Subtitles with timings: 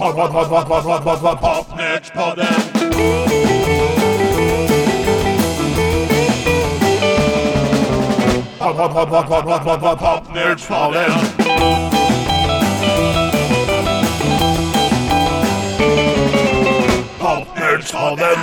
[0.00, 2.46] Pod, pod, pod, pod, pod, pod, pod, pod, Popnördspodden.
[8.58, 11.10] Pod, pod, pod, pod, pod, pod, pod, pod, Popnördspodden.
[17.18, 18.38] Popnördspodden.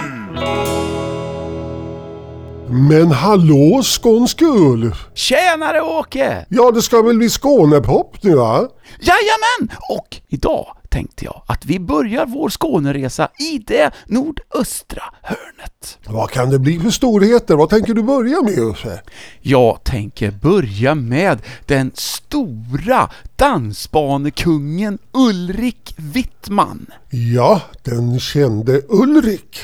[2.70, 5.08] Men hallå skånske Ulf!
[5.14, 6.46] Tjenare Åke!
[6.50, 8.68] Ja, det ska väl bli Skånepop nu va?
[9.00, 9.78] Jajamän!
[9.90, 15.98] Och idag tänkte jag att vi börjar vår Skåneresa i det nordöstra hörnet.
[16.06, 17.56] Vad kan det bli för storheter?
[17.56, 19.02] Vad tänker du börja med Uffe?
[19.42, 26.86] Jag tänker börja med den stora dansbanekungen Ulrik Wittman.
[27.10, 29.58] Ja, den kände Ulrik.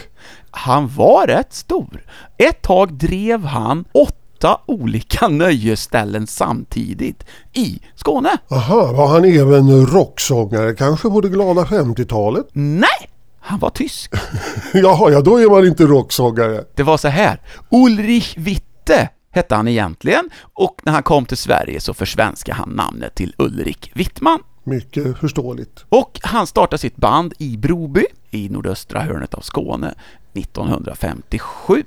[0.52, 2.03] Han var rätt stor.
[2.38, 4.23] Ett tag drev han åtta
[4.66, 8.38] olika nöjesställen samtidigt i Skåne.
[8.50, 12.48] Aha, var han även rocksångare kanske på det glada 50-talet?
[12.54, 13.10] Nej!
[13.40, 14.14] Han var tysk.
[14.74, 16.64] Jaha, ja då är man inte rocksångare.
[16.76, 17.42] Det var så här.
[17.72, 23.16] Ulrich Witte hette han egentligen och när han kom till Sverige så försvenskade han namnet
[23.16, 24.39] till Ulrik Wittman.
[24.64, 25.86] Mycket förståeligt.
[25.89, 29.94] Och han startade sitt band i Broby i nordöstra hörnet av Skåne
[30.34, 31.84] 1957.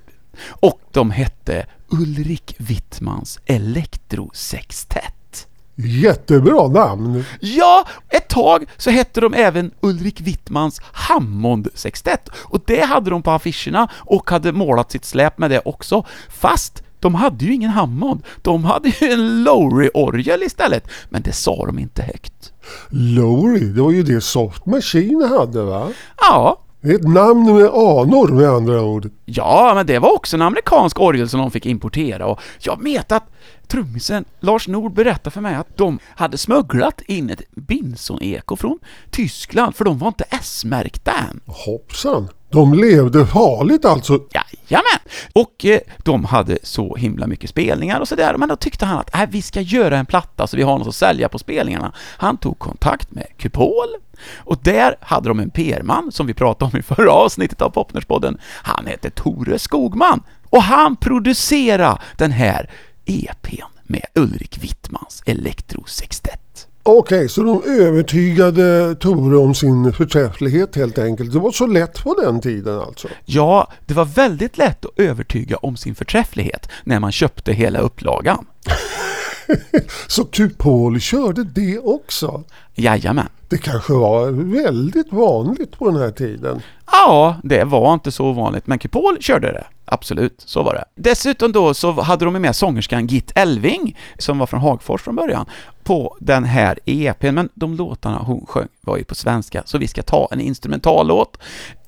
[0.50, 5.47] Och de hette Ulrik Wittmans Elektrosextett.
[5.77, 7.25] Jättebra namn.
[7.41, 13.31] Ja, ett tag så hette de även Ulrik Wittmans Hammond-sextett och det hade de på
[13.31, 18.23] affischerna och hade målat sitt släp med det också, fast de hade ju ingen Hammond,
[18.42, 22.53] de hade ju en Lowry-orgel istället, men det sa de inte högt.
[22.89, 25.89] Lowry, det var ju det Soft Machine hade va?
[26.20, 29.10] Ja, Det är ett namn med anor med andra ord.
[29.24, 33.12] Ja, men det var också en amerikansk orgel som de fick importera och jag vet
[33.12, 33.24] att
[33.66, 38.78] trummisen Lars Nord berättade för mig att de hade smugglat in ett Binson-eko från
[39.10, 41.41] Tyskland för de var inte S-märkta än.
[41.46, 42.28] Hoppsan.
[42.50, 44.12] De levde farligt alltså.
[44.12, 45.00] Jajamän!
[45.33, 49.14] Och eh, de hade så himla mycket spelningar och sådär, men då tyckte han att
[49.14, 51.92] äh, vi ska göra en platta så vi har något att sälja på spelningarna.
[51.96, 53.89] Han tog kontakt med Kupol
[54.36, 58.39] och där hade de en PR-man som vi pratade om i förra avsnittet av Popnerspodden.
[58.63, 62.70] Han hette Tore Skogman och han producerade den här
[63.05, 66.45] EPn med Ulrik Wittmans Elektrosextett.
[66.89, 71.33] Okej, så de övertygade Tore om sin förträfflighet helt enkelt.
[71.33, 73.08] Det var så lätt på den tiden alltså.
[73.24, 78.46] Ja, det var väldigt lätt att övertyga om sin förträfflighet när man köpte hela upplagan.
[80.07, 82.45] Så Kupol körde det också.
[82.74, 83.29] Jajamän.
[83.48, 86.61] Det kanske var väldigt vanligt på den här tiden.
[86.92, 89.67] Ja, det var inte så vanligt, men Kupol körde det.
[89.84, 90.84] Absolut, så var det.
[90.95, 95.46] Dessutom då så hade de med sångerskan Git Elving, som var från Hagfors från början,
[95.84, 99.89] på den här EPn, men de låtarna hon sjöng var ju på svenska, så vi
[99.89, 101.39] ska ta en instrumentallåt.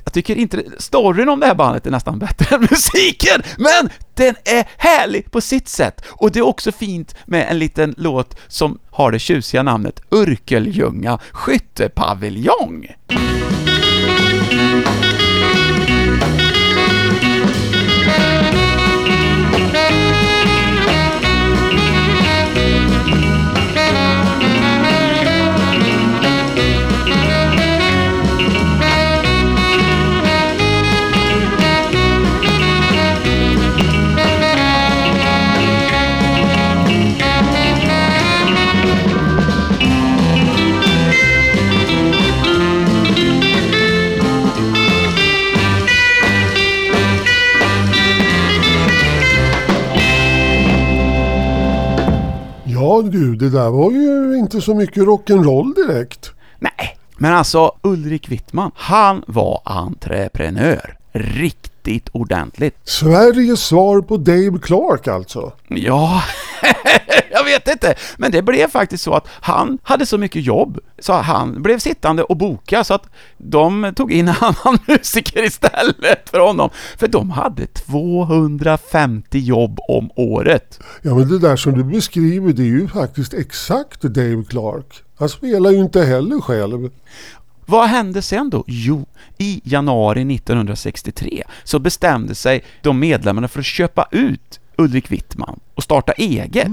[0.08, 4.34] Jag tycker inte storyn om det här bandet är nästan bättre än musiken, men den
[4.44, 6.04] är härlig på sitt sätt.
[6.08, 11.18] Och det är också fint med en liten låt som har det tjusiga namnet Örkeljunga
[11.32, 12.86] skyttepaviljong.
[53.18, 56.30] Du, det där var ju inte så mycket rock'n'roll direkt.
[56.58, 60.98] Nej, men alltså Ulrik Wittman, han var entreprenör.
[61.12, 62.76] Riktigt ordentligt.
[62.84, 65.52] Sveriges svar på Dave Clark alltså.
[65.68, 66.22] Ja,
[67.30, 67.94] jag vet inte.
[68.16, 72.22] Men det blev faktiskt så att han hade så mycket jobb så han blev sittande
[72.22, 73.06] och boka så att
[73.36, 76.70] de tog in en annan musiker istället för honom.
[76.96, 80.80] För de hade 250 jobb om året.
[81.02, 85.02] Ja men det där som du beskriver det är ju faktiskt exakt Dave Clark.
[85.18, 86.90] Han spelar ju inte heller själv.
[87.66, 88.64] Vad hände sen då?
[88.66, 89.06] Jo,
[89.38, 95.82] i januari 1963 så bestämde sig de medlemmarna för att köpa ut Ulrik Wittman och
[95.82, 96.68] starta eget.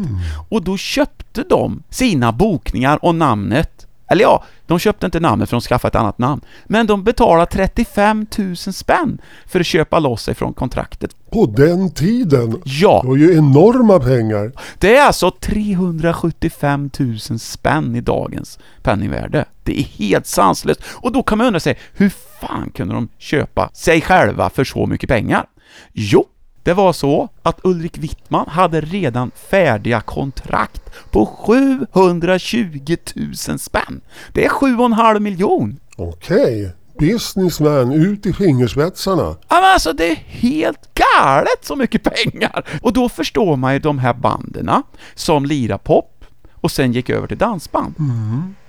[0.50, 5.57] Och då köpte de sina bokningar och namnet, eller ja, De köpte inte namnet för
[5.57, 6.42] de skaffade ett annat namn.
[6.66, 9.18] Men de betalade 35 000 spänn
[9.48, 11.16] för att köpa loss sig från kontraktet.
[11.31, 12.62] På den tiden.
[12.63, 14.51] Ja, Det var ju enorma pengar.
[14.80, 19.46] det är alltså 375 000 spänn i dagens penningvärde.
[19.63, 20.81] Det är helt sanslöst.
[20.88, 22.10] Och då kan man undra sig, hur
[22.42, 25.46] fan kunde de köpa sig själva för så mycket pengar?
[25.94, 26.25] Jo,
[26.66, 30.82] det var så att Ulrik Wittman hade redan färdiga kontrakt
[31.12, 34.02] på 720 000 spänn.
[34.34, 35.80] Det är 7,5 miljon.
[35.96, 36.72] Okej.
[37.00, 39.24] Businessman ut i fingerspetsarna.
[39.24, 42.66] Ja, men alltså det är helt galet så mycket pengar!
[42.82, 44.84] Och då förstår man ju de här banderna
[45.16, 47.96] som lirar pop och sen gick över till dansband.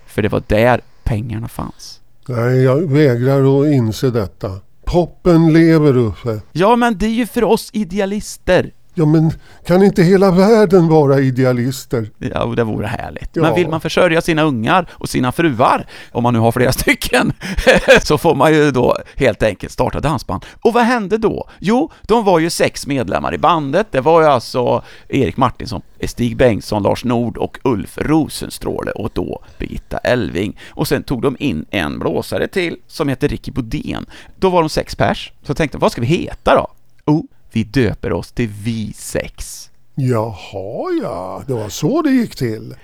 [0.07, 2.01] För det var där pengarna fanns.
[2.29, 4.51] Nej, jag vägrar att inse detta.
[4.87, 6.41] Poppen lever Uffe.
[6.53, 8.73] Ja, men det är ju för oss idealister.
[8.99, 9.33] Ja men
[9.67, 12.11] kan inte hela världen vara idealister?
[12.19, 13.31] Ja, det vore härligt.
[13.33, 13.43] Ja.
[13.43, 17.33] Men vill man försörja sina ungar och sina fruar, om man nu har flera stycken,
[18.03, 20.45] så får man ju då helt enkelt starta dansband.
[20.61, 21.49] Och vad hände då?
[21.59, 23.87] Jo, de var ju sex medlemmar i bandet.
[23.91, 29.43] Det var ju alltså Erik Martinsson, Stig Bengtsson, Lars Nord och Ulf Rosenstråle och då
[29.59, 30.59] Birgitta Elving.
[30.71, 34.07] Och sen tog de in en blåsare till som heter Ricky Bodén.
[34.37, 35.33] Då var de sex pers.
[35.43, 36.71] Så tänkte de, vad ska vi heta då?
[37.13, 37.23] Oh,
[37.57, 39.71] vi döper oss till Vi Sex.
[39.95, 42.75] Jaha ja, det var så det gick till.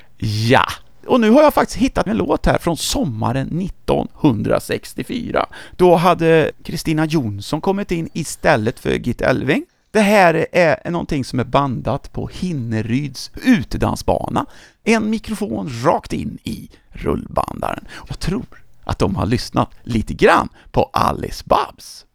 [0.48, 0.64] Ja!
[1.06, 5.46] Och nu har jag faktiskt hittat en låt här från sommaren 1964.
[5.76, 9.64] Då hade Kristina Jonsson kommit in istället för Git Elving.
[9.90, 14.46] Det här är någonting som är bandat på Hinneryds utedansbana.
[14.84, 17.84] En mikrofon rakt in i rullbandaren.
[18.08, 22.06] Jag tror att de har lyssnat lite grann på Alice Babs.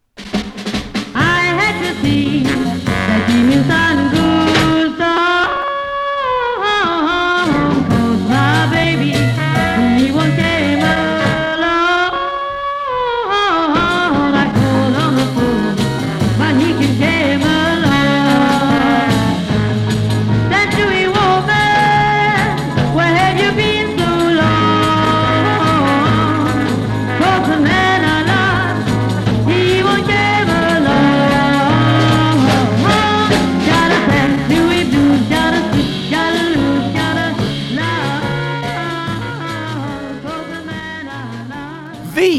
[8.70, 10.57] baby, anyone can.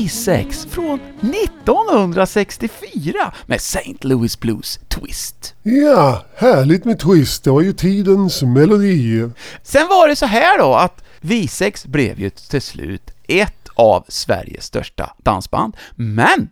[0.09, 3.95] 86 från 1964 med St.
[4.01, 5.55] Louis Blues Twist.
[5.63, 7.43] Ja, härligt med Twist.
[7.43, 9.29] Det var ju tidens melodi.
[9.63, 14.65] Sen var det så här då att V6 blev ju till slut ett av Sveriges
[14.65, 16.49] största dansband, men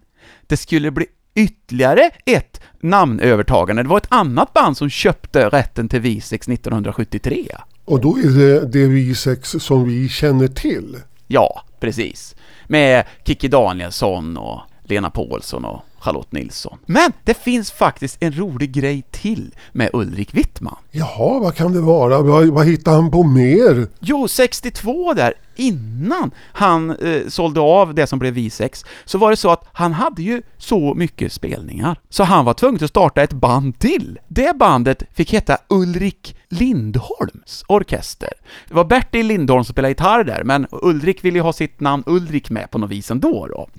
[0.48, 1.06] det skulle bli
[1.36, 3.84] ytterligare ett namnövertagande.
[3.84, 7.48] Det var ett annat band som köpte rätten till V6 1973.
[7.86, 10.98] Och då är det det V6 som vi känner till?
[11.28, 12.36] Ja, precis.
[12.68, 16.78] Med Kikki Danielsson och Lena Paulsson och Charlotte Nilsson.
[16.86, 20.76] Men det finns faktiskt en rolig grej till med Ulrik Wittman.
[20.92, 22.22] Jaha, vad kan det vara?
[22.22, 23.88] Vad, vad hittar han på mer?
[24.00, 29.38] Jo, 62 där, innan han eh, sålde av det som blev Vi6, så var det
[29.38, 33.34] så att han hade ju så mycket spelningar, så han var tvungen att starta ett
[33.34, 34.20] band till.
[34.28, 38.34] Det bandet fick heta Ulrik Lindholms orkester.
[38.68, 42.04] Det var Bertil Lindholm som spelade gitarr där, men Ulrik ville ju ha sitt namn
[42.06, 43.70] Ulrik med på något vis ändå då.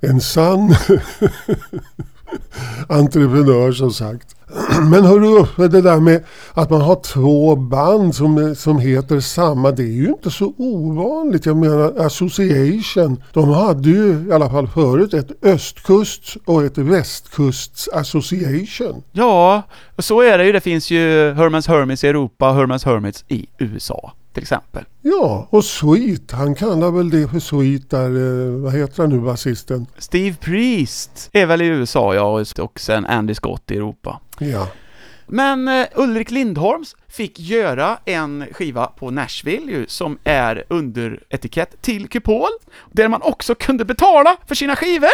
[0.00, 0.74] En sann
[2.88, 4.36] entreprenör som sagt.
[4.90, 6.24] Men hörru, det där med
[6.54, 11.46] att man har två band som, som heter samma, det är ju inte så ovanligt.
[11.46, 17.88] Jag menar Association, de hade ju i alla fall förut ett östkust och ett västkusts
[17.88, 19.02] association.
[19.12, 19.62] Ja,
[19.96, 20.52] och så är det ju.
[20.52, 24.84] Det finns ju Hermans Hermits i Europa och Hermans Hermits i USA, till exempel.
[25.02, 29.20] Ja, och Sweet, han kallar väl det för Sweet där, eh, vad heter han nu
[29.20, 29.86] basisten?
[29.98, 34.20] Steve Priest är väl i USA, ja, och sen Andy Scott i Europa.
[34.38, 34.68] Ja.
[35.32, 41.82] Men eh, Ulrik Lindholms fick göra en skiva på Nashville ju, som är under etikett
[41.82, 42.48] till Kupol,
[42.92, 45.10] där man också kunde betala för sina skivor.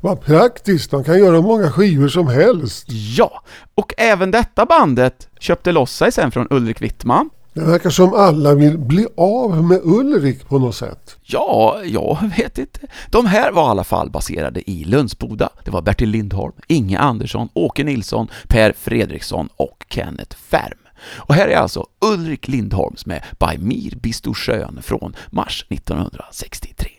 [0.00, 2.84] Vad praktiskt, de kan göra hur många skivor som helst.
[2.88, 3.42] Ja,
[3.74, 7.30] och även detta bandet köpte loss sig sen från Ulrik Wittman.
[7.54, 11.16] Det verkar som alla vill bli av med Ulrik på något sätt.
[11.22, 12.80] Ja, jag vet inte.
[13.10, 15.48] De här var i alla fall baserade i Lundsboda.
[15.64, 20.78] Det var Bertil Lindholm, Inge Andersson, Åke Nilsson, Per Fredriksson och Kenneth Färm.
[21.16, 26.90] Och här är alltså Ulrik Lindholms med By Mir Bistochön från mars 1963.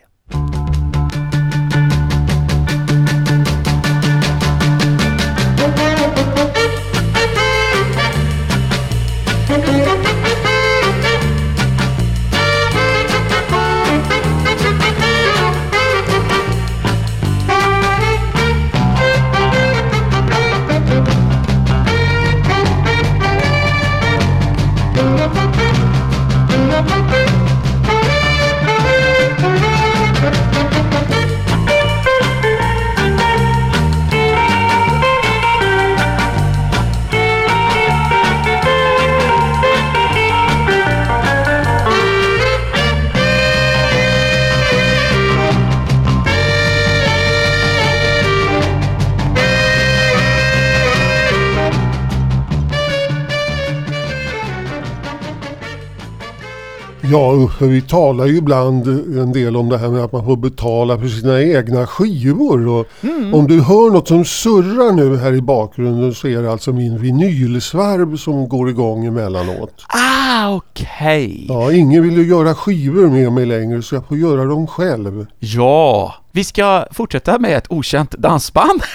[57.44, 58.88] Uffe, vi talar ju ibland
[59.20, 62.68] en del om det här med att man får betala för sina egna skivor.
[62.68, 62.86] Och
[63.34, 66.98] Om du hör något som surrar nu här i bakgrunden så är det alltså min
[66.98, 69.86] vinylsvarv som går igång emellanåt.
[69.88, 71.46] Ah, okej.
[71.50, 75.26] Ja, ingen vill ju göra skivor med mig längre så jag får göra dem själv.
[75.40, 78.82] Ja, vi ska fortsätta med ett okänt dansband.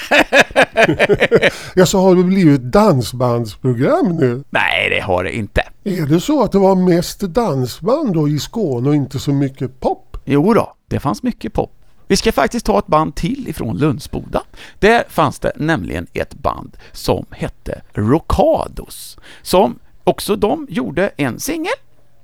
[1.75, 4.45] Ja, så har det blivit dansbandsprogram nu.
[4.51, 5.63] Nej, det har det inte.
[5.85, 9.81] Är det så att det var mest dansband då i Skåne och inte så mycket
[9.81, 10.17] pop?
[10.25, 11.73] Jo då, det fanns mycket pop.
[12.09, 14.43] Vi ska faktiskt ta ett band till ifrån Lundsboda.
[14.79, 21.73] Där fanns det nämligen ett band som hette Rockados, som också de gjorde en singel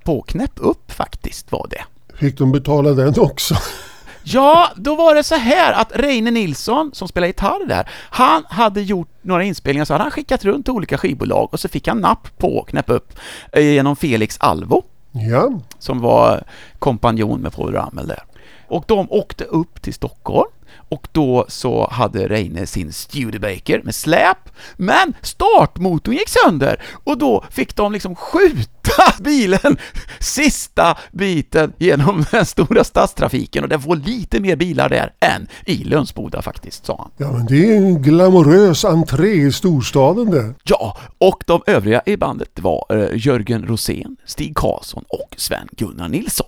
[0.05, 1.85] på Knäpp upp faktiskt var det.
[2.17, 3.55] Fick de betala den också?
[4.25, 8.83] Ja, då var det så här att Reine Nilsson, som spelar gitarr där, han hade
[8.83, 11.99] gjort några inspelningar, så hade han skickat runt till olika skivbolag och så fick han
[11.99, 13.19] napp på Knäpp upp
[13.53, 16.45] eh, genom Felix Alvo, Ja, som var
[16.79, 18.23] kompanjon med Paul Ramel där.
[18.69, 20.51] Och de åkte upp till Stockholm
[20.92, 24.38] och då så hade Reine sin Studebaker med släp,
[24.76, 29.76] men startmotorn gick sönder och då fick de liksom skjuta bilen
[30.20, 35.84] sista biten genom den stora stadstrafiken och det var lite mer bilar där än i
[35.84, 37.11] Lönsboda faktiskt, sa han.
[37.16, 40.54] ja men det är en glamorös entré i storstaden det.
[40.64, 46.46] Ja, och de övriga i bandet var eh, Jörgen Rosén, Stig Karlsson och Sven-Gunnar Nilsson.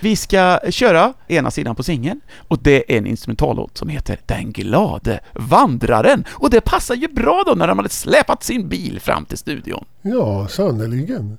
[0.00, 4.52] Vi ska köra ena sidan på singeln och det är en instrumentallåt som heter Den
[4.52, 9.24] glade vandraren och det passar ju bra då när de hade släpat sin bil fram
[9.24, 9.84] till studion.
[10.02, 11.38] Ja, sannerligen.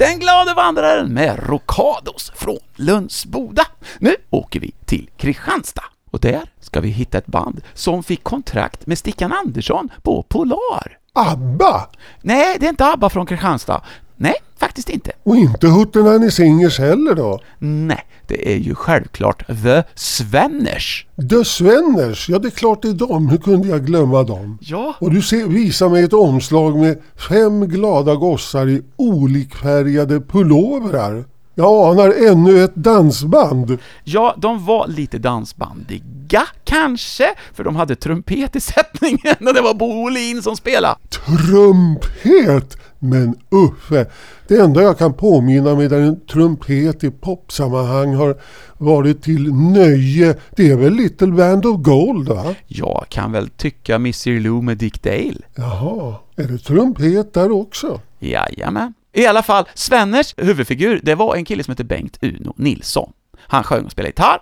[0.00, 3.66] Den glade vandraren med Rockados från Lundsboda.
[3.98, 8.86] Nu åker vi till Kristianstad och där ska vi hitta ett band som fick kontrakt
[8.86, 10.98] med Stickan Andersson på Polar.
[11.12, 11.88] ABBA!
[12.20, 13.82] Nej, det är inte ABBA från Kristianstad.
[14.16, 15.10] Nej, faktiskt inte.
[15.22, 17.40] Och inte Huttenanny Singers heller då?
[17.58, 21.06] Nej, det är ju självklart The Svenners.
[21.30, 23.28] The Svenners, ja det är klart det är dem.
[23.28, 24.58] Hur kunde jag glömma dem?
[24.60, 26.98] Ja, Och du ser, visar mig ett omslag med
[27.28, 31.24] fem glada gossar i olikfärgade pullovrar.
[31.54, 33.78] Jag anar ännu ett dansband.
[34.04, 37.24] ja, de var lite dansbandiga, kanske,
[37.54, 40.96] för de hade trumpet i sättningen och det var Bo Olin som spelade.
[41.10, 42.76] Trumpet!
[43.02, 44.06] Men Uffe,
[44.48, 48.36] det enda jag kan påminna mig där en trumpet i popsammanhang har
[48.78, 52.54] varit till nöje, det är väl Little Band of Gold va?
[52.66, 55.38] Jag kan väl tycka Missy Lou med Dick Dale.
[55.54, 58.00] Jaha, är det trumpet där också?
[58.18, 58.94] Jajamän.
[59.12, 63.12] I alla fall, Svenners huvudfigur, det var en kille som hette Bengt Uno Nilsson.
[63.40, 64.38] Han sjöng och spelade gitarr.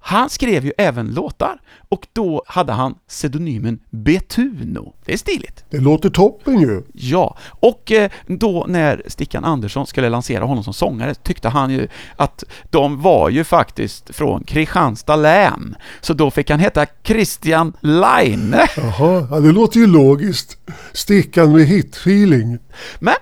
[0.00, 4.94] Han skrev ju även låtar och då hade han pseudonymen Betuno.
[5.04, 5.64] Det är stiligt.
[5.70, 6.82] Det låter toppen ju.
[6.92, 11.88] Ja, och eh, då när Stickan Andersson skulle lansera honom som sångare tyckte han ju
[12.16, 15.76] att de var ju faktiskt från Kristianstad län.
[16.00, 18.56] Så då fick han heta Christian Line.
[18.76, 20.56] Jaha, ja, det låter ju logiskt.
[20.92, 22.58] Stickan med hitfeeling.
[22.98, 23.14] Men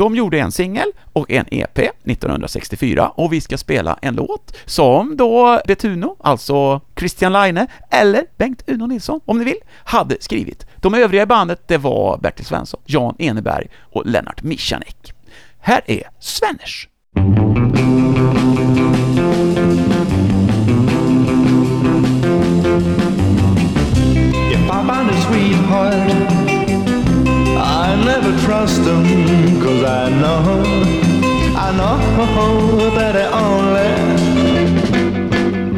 [0.00, 5.16] de gjorde en singel och en EP 1964 och vi ska spela en låt som
[5.16, 10.66] då Betuno, alltså Christian Laine eller Bengt Uno Nilsson, om ni vill, hade skrivit.
[10.76, 15.12] De övriga i bandet, det var Bertil Svensson, Jan Eneberg och Lennart Michanek.
[15.58, 16.88] Här är Svenners.
[25.10, 26.10] I sweetheart,
[27.56, 29.49] I never trust them
[29.80, 30.62] Cause I know,
[31.56, 31.96] I know
[32.96, 33.92] that I only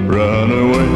[0.09, 0.90] run away.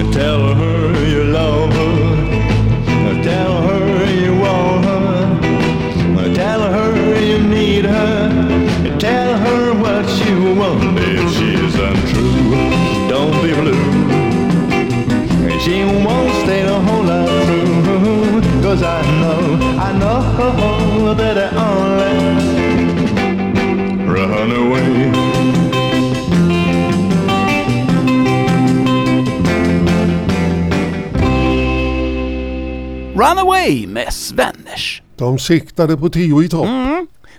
[0.00, 7.84] And tell her you love her, tell her you want her, tell her you need
[7.84, 12.56] her, tell her what you want if she's untrue.
[13.10, 13.92] Don't be blue.
[15.60, 19.21] She won't stay the whole night through, cause I
[20.42, 22.14] know that I only
[24.06, 25.12] run away.
[33.14, 35.02] Runaway med Svenners.
[35.16, 36.68] De siktade på tio i topp.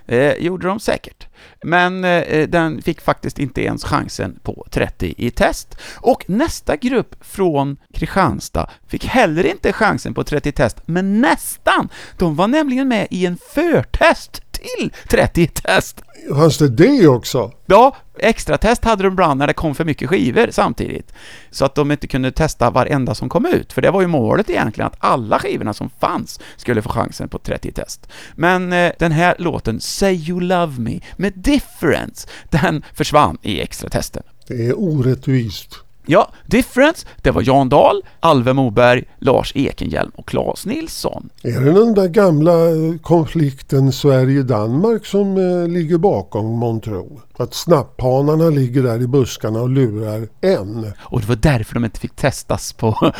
[0.08, 1.28] Eh, gjorde de säkert.
[1.64, 5.78] Men eh, eh, den fick faktiskt inte ens chansen på 30 i test.
[5.96, 11.90] Och nästa grupp från Kristianstad fick heller inte chansen på 30 i test, men nästan!
[12.18, 16.02] De var nämligen med i en förtest till 30 i test.
[16.30, 17.52] Fanns det det också?
[17.66, 21.14] Ja, extra test hade de ibland när det kom för mycket skivor samtidigt.
[21.52, 24.50] Så att de inte kunde testa varenda som kom ut, för det var ju målet
[24.50, 28.08] egentligen att alla skivorna som fanns skulle få chansen på 30 test.
[28.36, 33.90] Men eh, den här låten, Say You Love Me, med Difference, den försvann i extra
[33.90, 34.24] testen.
[34.48, 35.83] Det är orättvist.
[36.06, 41.30] Ja, Difference, det var Jan Dahl, Alve Moberg, Lars Ekenhjelm och Claes Nilsson.
[41.44, 47.22] Är det den där gamla eh, konflikten Sverige-Danmark som eh, ligger bakom Montreux?
[47.38, 50.92] Att snapphanarna ligger där i buskarna och lurar en.
[51.00, 52.96] Och det var därför de inte fick testas på...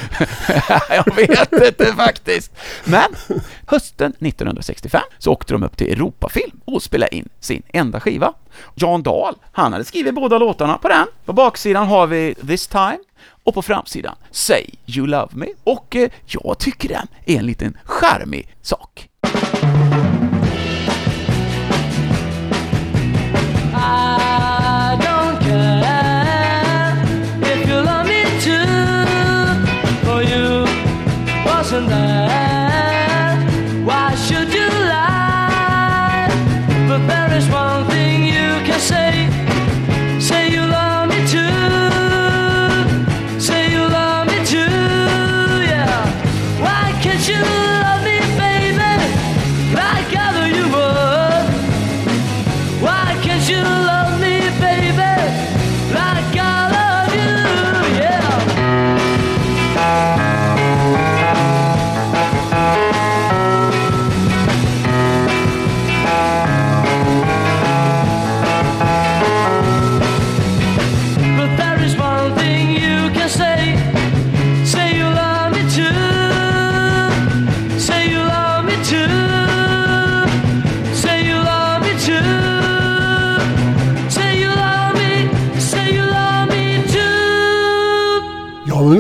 [0.90, 2.52] jag vet inte faktiskt.
[2.86, 3.16] Men
[3.68, 8.34] hösten 1965 så åkte de upp till Europafilm och spelade in sin enda skiva.
[8.76, 11.08] Jan Dahl, han hade skrivit båda låtarna på den.
[11.26, 13.00] På baksidan har vi This Time
[13.44, 15.48] och på framsidan Say You Love Me.
[15.64, 19.10] Och eh, jag tycker den är en liten charmig sak.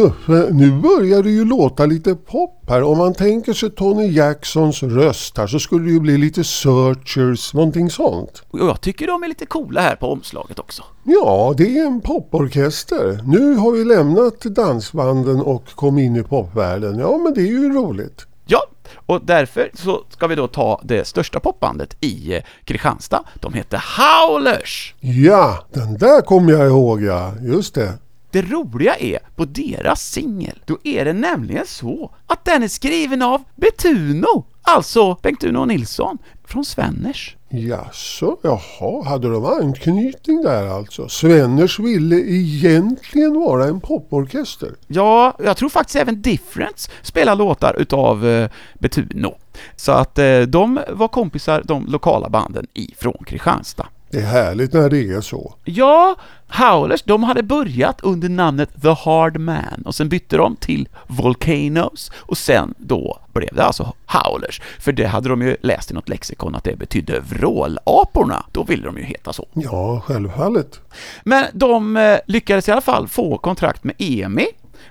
[0.03, 2.83] Ja men Uffe, nu börjar det ju låta lite pop här.
[2.83, 7.53] Om man tänker sig Tony Jacksons röst här så skulle det ju bli lite Searchers,
[7.53, 8.43] någonting sånt.
[8.49, 10.83] Och jag tycker de är lite coola här på omslaget också.
[11.03, 13.19] Ja, det är en poporkester.
[13.25, 16.99] Nu har vi lämnat dansbanden och kom in i popvärlden.
[16.99, 18.25] Ja, men det är ju roligt.
[18.45, 18.65] Ja,
[19.05, 23.23] och därför så ska vi då ta det största popbandet i eh, Kristianstad.
[23.39, 24.95] De heter Howlers!
[24.99, 27.33] Ja, den där kommer jag ihåg ja.
[27.41, 27.93] Just det.
[28.33, 33.21] Det roliga är, på deras singel, då är det nämligen så att den är skriven
[33.21, 37.37] av Betuno, alltså Bengt-Uno Nilsson, från Svenners.
[37.49, 41.09] Jaså, jaha, hade de anknytning där alltså?
[41.09, 44.75] Svenners ville egentligen vara en poporkester.
[44.87, 49.35] Ja, jag tror faktiskt även Difference spelar låtar utav eh, Betuno.
[49.75, 53.87] Så att eh, de var kompisar, de lokala banden ifrån Kristianstad.
[54.13, 55.55] Det är härligt när det är så.
[55.63, 56.15] Ja,
[56.47, 62.11] Howlers, de hade börjat under namnet The Hard Man och sen bytte de till Volcanoes
[62.15, 64.61] och sen då blev det alltså Howlers.
[64.79, 68.45] För det hade de ju läst i något lexikon att det betydde vrålaporna.
[68.51, 69.47] Då ville de ju heta så.
[69.53, 70.79] Ja, självfallet.
[71.23, 74.47] Men de eh, lyckades i alla fall få kontrakt med EMI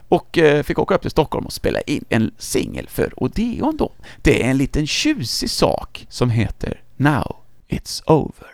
[0.09, 3.93] och eh, fick åka upp till Stockholm och spela in en singel för Odeon då.
[4.23, 7.37] Det är en liten tjusig sak som heter Now
[7.69, 8.52] It's Over.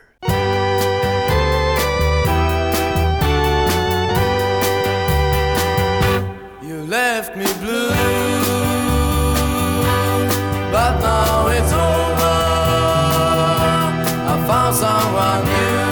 [6.89, 7.91] Left me blue,
[10.73, 12.37] but now it's over.
[14.31, 15.88] I found someone new.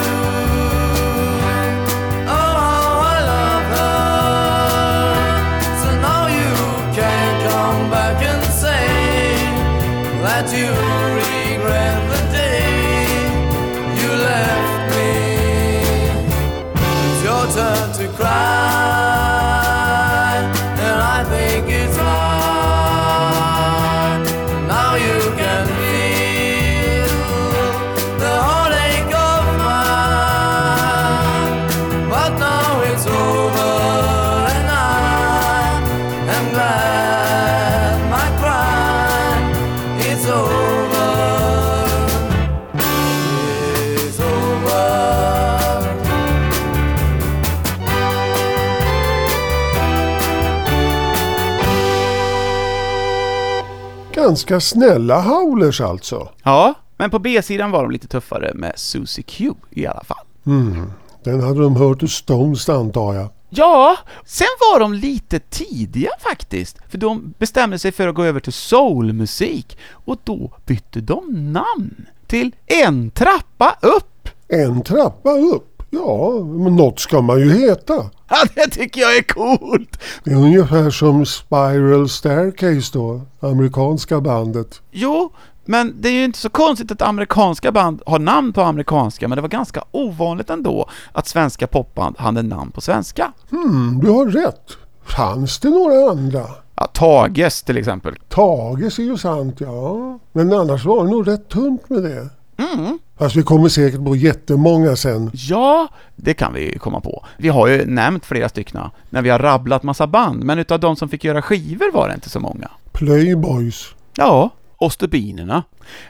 [54.27, 56.29] Ganska snälla Howlers alltså.
[56.43, 60.25] Ja, men på B-sidan var de lite tuffare med Susie Q i alla fall.
[60.45, 60.91] Mm.
[61.23, 63.29] Den hade de hört hos Stones antar jag.
[63.49, 66.77] Ja, sen var de lite tidiga faktiskt.
[66.89, 69.77] För de bestämde sig för att gå över till soulmusik.
[69.91, 74.29] Och då bytte de namn till En trappa upp.
[74.47, 75.76] En trappa upp.
[76.05, 77.93] Ja, men något ska man ju heta.
[78.29, 79.99] Ja, det tycker jag är coolt!
[80.23, 84.81] Det är ungefär som Spiral Staircase då, amerikanska bandet.
[84.91, 85.31] Jo,
[85.65, 89.35] men det är ju inte så konstigt att amerikanska band har namn på amerikanska, men
[89.35, 93.31] det var ganska ovanligt ändå att svenska popband hade namn på svenska.
[93.49, 94.77] Hmm, du har rätt.
[95.05, 96.45] Fanns det några andra?
[96.75, 98.15] Ja, Tages till exempel.
[98.29, 100.19] Tages är ju sant, ja.
[100.31, 102.29] Men annars var det nog rätt tunt med det.
[102.57, 102.99] Mm.
[103.17, 105.31] Fast vi kommer säkert på jättemånga sen.
[105.33, 107.25] Ja, det kan vi komma på.
[107.37, 110.95] Vi har ju nämnt flera stycken när vi har rabblat massa band, men utav de
[110.95, 112.71] som fick göra skivor var det inte så många.
[112.91, 113.87] Playboys.
[114.15, 115.63] Ja, och Stubbinerna.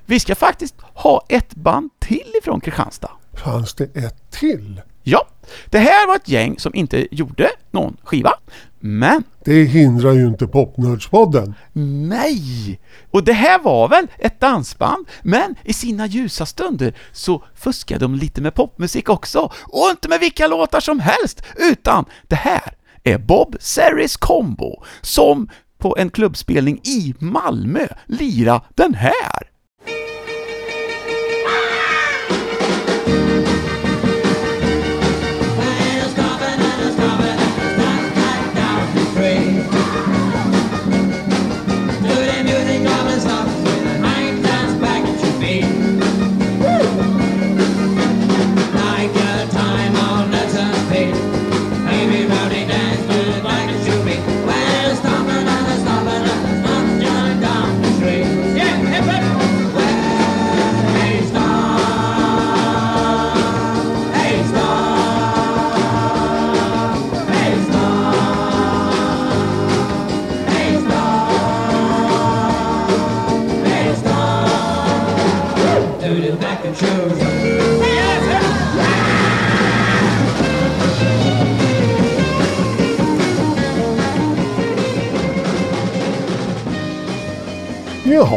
[0.05, 3.11] Vi ska faktiskt ha ett band till ifrån Kristianstad.
[3.33, 4.81] Fanns det ett till?
[5.03, 5.27] Ja,
[5.65, 8.33] det här var ett gäng som inte gjorde någon skiva,
[8.79, 11.55] men Det hindrar ju inte Popnördspodden.
[11.73, 12.79] nej!
[13.11, 18.15] Och det här var väl ett dansband, men i sina ljusa stunder så fuskade de
[18.15, 23.17] lite med popmusik också, och inte med vilka låtar som helst, utan det här är
[23.17, 29.56] Bob Ceres Combo som på en klubbspelning i Malmö lira den här.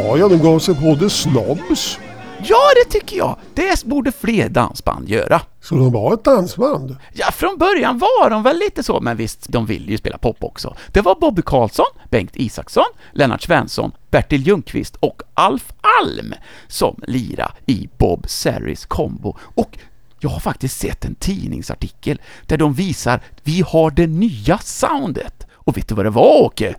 [0.01, 1.99] Jaha, ja de gav sig på The Snobs.
[2.43, 3.37] Ja, det tycker jag.
[3.53, 5.41] Det borde fler dansband göra.
[5.61, 6.95] Så de var ett dansband.
[7.13, 10.43] Ja, från början var de väl lite så, men visst, de vill ju spela pop
[10.43, 10.75] också.
[10.87, 16.33] Det var Bobby Karlsson, Bengt Isaksson, Lennart Svensson, Bertil Ljungqvist och Alf Alm
[16.67, 19.37] som lira i Bob Ceres Combo.
[19.55, 19.77] Och
[20.19, 25.47] jag har faktiskt sett en tidningsartikel där de visar vi har det nya soundet.
[25.53, 26.75] Och vet du vad det var, Åke?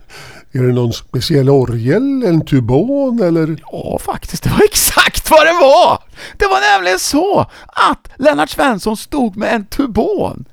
[0.55, 3.57] Är det någon speciell orgel, en tubon eller?
[3.71, 6.03] Ja, faktiskt, det var exakt vad det var!
[6.37, 10.45] Det var nämligen så att Lennart Svensson stod med en tubon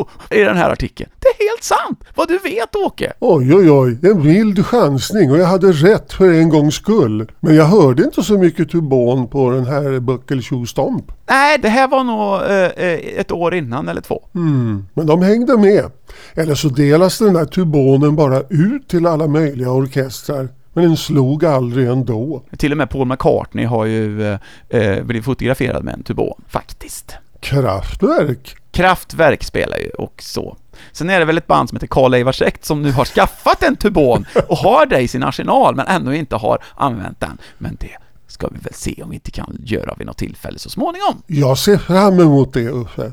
[0.30, 1.10] i den här artikeln.
[1.18, 2.04] Det är helt sant!
[2.14, 3.12] Vad du vet, Åke!
[3.20, 7.30] Oj, oj, oj, en vild chansning och jag hade rätt för en gångs skull.
[7.40, 11.12] Men jag hörde inte så mycket tubon på den här Buckle Shoe Stomp.
[11.28, 14.22] Nej, det här var nog eh, eh, ett år innan eller två.
[14.34, 15.90] Mm, men de hängde med.
[16.34, 20.48] Eller så delas den där tubonen bara ut till alla möjliga orkestrar.
[20.72, 22.42] Men den slog aldrig ändå.
[22.58, 27.14] Till och med Paul McCartney har ju eh, eh, blivit fotograferad med en tubon, faktiskt.
[27.40, 28.56] Kraftwerk.
[28.74, 30.56] Kraftwerk spelar ju och så.
[30.92, 33.76] Sen är det väl ett band som heter Karl-Eivars Sekt som nu har skaffat en
[33.76, 37.38] tubon och har det i sin arsenal men ännu inte har använt den.
[37.58, 40.70] Men det ska vi väl se om vi inte kan göra vid något tillfälle så
[40.70, 41.22] småningom.
[41.26, 43.12] Jag ser fram emot det Uffe.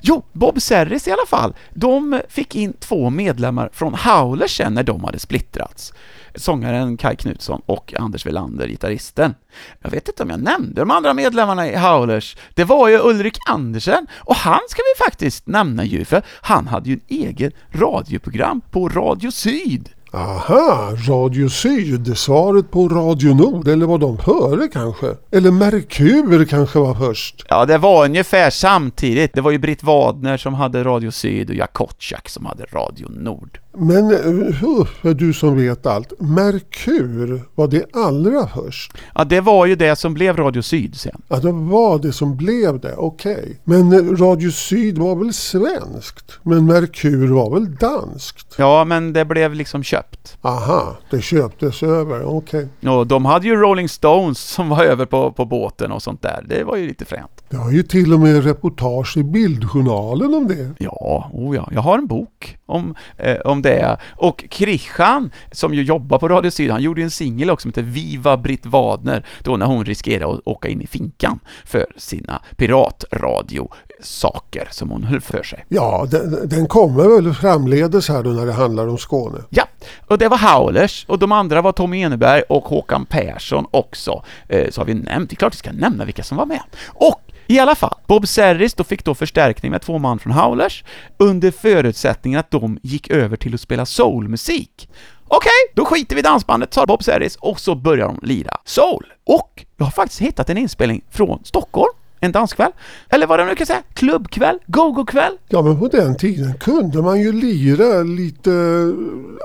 [0.00, 1.54] Jo, Bob Serris i alla fall.
[1.74, 5.92] De fick in två medlemmar från Howlers sen när de hade splittrats.
[6.34, 9.34] Sångaren Kai Knutsson och Anders Welander, gitarristen.
[9.82, 12.36] Jag vet inte om jag nämnde de andra medlemmarna i Howlers.
[12.54, 16.88] Det var ju Ulrik Andersen, och han ska vi faktiskt nämna ju, för han hade
[16.88, 19.88] ju en egen radioprogram på Radio Syd.
[20.12, 25.06] Aha, Radio Syd, svaret på Radio Nord, eller var de före kanske?
[25.30, 27.46] Eller Merkur kanske var först?
[27.48, 29.34] Ja, det var ungefär samtidigt.
[29.34, 33.60] Det var ju Britt Wadner som hade Radio Syd och Jakotjak som hade Radio Nord.
[33.80, 38.92] Men uh, du som vet allt, Merkur, var det allra först?
[39.14, 41.22] Ja, det var ju det som blev Radio Syd sen.
[41.28, 43.60] Ja, det var det som blev det, okej.
[43.64, 46.38] Men eh, Radio Syd var väl svenskt?
[46.42, 48.54] Men Merkur var väl danskt?
[48.58, 50.38] Ja, men det blev liksom köpt.
[50.42, 52.68] Aha, det köptes över, okej.
[52.86, 56.44] Och de hade ju Rolling Stones som var över på, på båten och sånt där.
[56.48, 57.44] Det var ju lite fränt.
[57.50, 60.70] Det har ju till och med reportage i Bildjournalen om det.
[60.78, 63.67] Ja, oh ja, jag har en bok om, eh, om det.
[64.08, 67.82] Och Krishan, som ju jobbar på Radio Syd, han gjorde en singel också som heter
[67.82, 74.68] Viva Britt Wadner, då när hon riskerade att åka in i finkan för sina piratradiosaker
[74.70, 75.64] som hon höll för sig.
[75.68, 79.38] Ja, den, den kommer väl framledes här då när det handlar om Skåne.
[79.50, 79.64] Ja,
[80.06, 84.22] och det var Howlers och de andra var Tommy Eneberg och Håkan Persson också.
[84.48, 86.62] Eh, så har vi nämnt, det är klart vi ska nämna vilka som var med.
[86.86, 90.84] Och i alla fall, Bob Serris då fick då förstärkning med två man från Howlers
[91.16, 94.88] under förutsättningen att de gick över till att spela soulmusik.
[95.28, 99.06] Okej, då skiter vi i dansbandet, sa Bob Serris, och så börjar de lira soul.
[99.26, 102.72] Och jag har faktiskt hittat en inspelning från Stockholm, en danskväll,
[103.08, 105.38] eller vad de nu kan säga, klubbkväll, go-go-kväll.
[105.48, 108.50] Ja, men på den tiden kunde man ju lira lite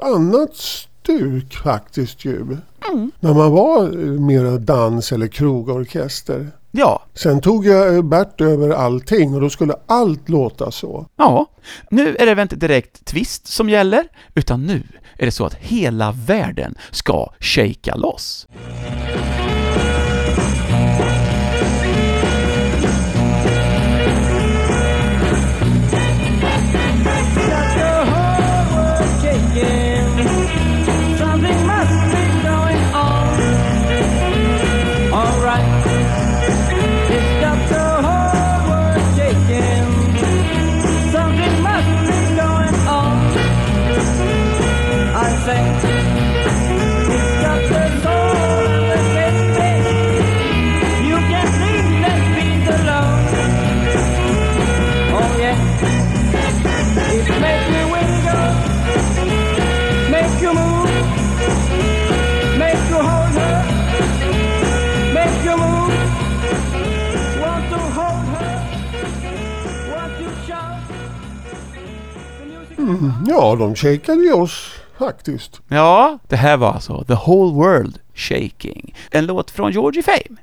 [0.05, 2.57] annat stuk faktiskt ju.
[3.19, 6.51] När man var eh, mera dans eller krogorkester.
[6.75, 11.05] Ja, Sen tog jag eh, Bert över allting och då skulle allt låta så.
[11.17, 11.45] Ja,
[11.91, 14.83] nu är det väl inte direkt twist som gäller, utan nu
[15.17, 18.47] är det så att hela världen ska shaka loss.
[72.83, 75.61] Music Ja, de shakade ju oss faktiskt.
[75.67, 80.37] Ja, det här var alltså The Whole World Shaking, en låt från Georgie Fame.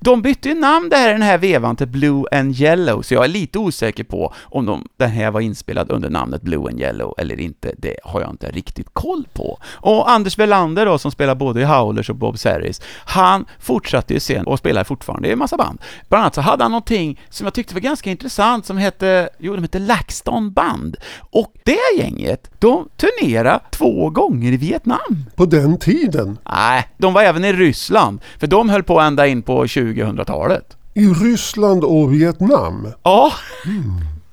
[0.00, 3.24] De bytte ju namn det här den här vevan till Blue and Yellow, så jag
[3.24, 7.14] är lite osäker på om de, den här var inspelad under namnet Blue and Yellow
[7.18, 7.74] eller inte.
[7.78, 9.58] Det har jag inte riktigt koll på.
[9.64, 14.20] Och Anders Welander då, som spelar både i Howlers och Bob Serris, han fortsatte ju
[14.20, 15.80] sen och spelar fortfarande i en massa band.
[16.08, 19.54] Bland annat så hade han någonting som jag tyckte var ganska intressant som hette, jo,
[19.54, 20.96] de hette LaxTon Band.
[21.30, 25.24] Och det gänget, de turnerade två gånger i Vietnam.
[25.34, 26.38] På den tiden.
[26.50, 30.76] Nej, de var även i Ryssland, för de höll på ända in på 2000-talet.
[30.94, 32.88] I Ryssland och Vietnam.
[33.02, 33.32] Ja.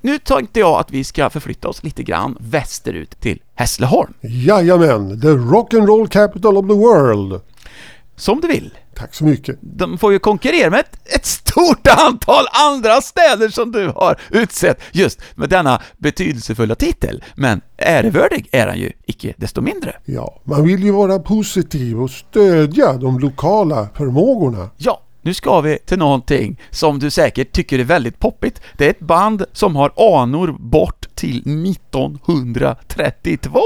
[0.02, 4.14] Nu tänkte jag att vi ska förflytta oss lite grann västerut till Hässleholm.
[4.22, 7.42] Jajamän, the rock'n'roll capital of the world.
[8.16, 8.72] Som du vill.
[8.96, 9.58] Tack så mycket.
[9.62, 14.80] De får ju konkurrera med ett, ett stort antal andra städer som du har utsett
[14.92, 17.24] just med denna betydelsefulla titel.
[17.36, 19.96] Men ärevördig är han ju icke desto mindre.
[20.06, 24.70] Ja, man vill ju vara positiv och stödja de lokala förmågorna.
[24.78, 28.62] Ja, nu ska vi till någonting som du säkert tycker är väldigt poppigt.
[28.74, 31.38] Det är ett band som har anor bort till
[31.72, 33.60] 1932.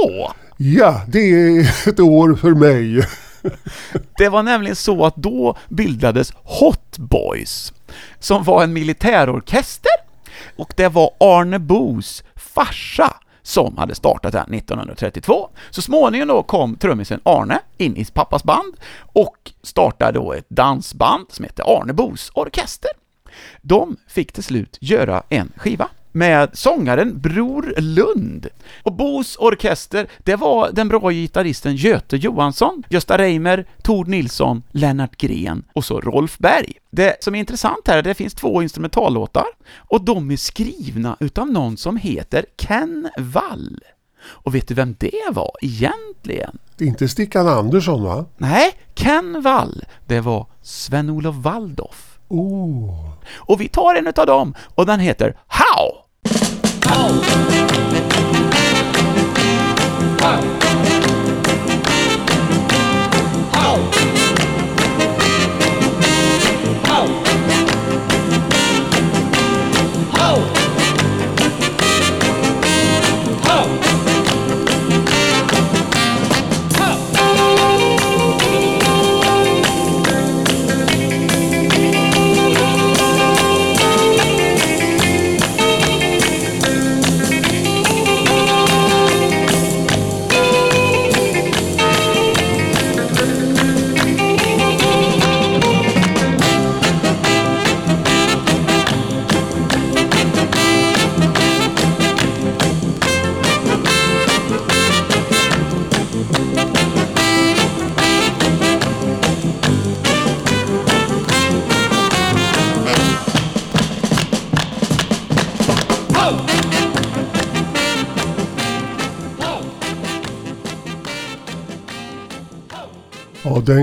[0.58, 3.04] Ja, det är ett år för mig.
[4.18, 7.74] Det var nämligen så att då bildades Hot Boys,
[8.20, 9.92] som var en militärorkester,
[10.56, 13.14] och det var Arne Boos farsa
[13.50, 15.50] som hade startat den 1932.
[15.70, 18.74] Så småningom då kom trummisen Arne in i pappas band
[19.14, 22.92] och startade då ett dansband som hette Arnebos Orkester.
[23.62, 28.48] De fick till slut göra en skiva med sångaren Bror Lund.
[28.84, 35.18] Och Bos orkester, det var den bra gitarristen Göte Johansson, Gösta Reimer, Tord Nilsson, Lennart
[35.18, 36.74] Gren och så Rolf Berg.
[36.92, 41.18] Det som är intressant här är att det finns två instrumentallåtar och de är skrivna
[41.20, 43.80] utav någon som heter Ken Wall.
[44.26, 46.58] Och vet du vem det var egentligen?
[46.80, 48.26] Inte Stickan Andersson va?
[48.38, 52.20] Nej, Ken Wall, det var Sven-Olof Waldorf.
[52.28, 53.10] Oh.
[53.36, 55.99] Och vi tar en utav dem och den heter How!
[56.90, 57.20] How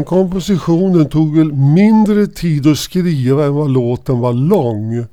[0.06, 4.94] kompositionen tog väl mindre tid att skriva än vad låten var lång.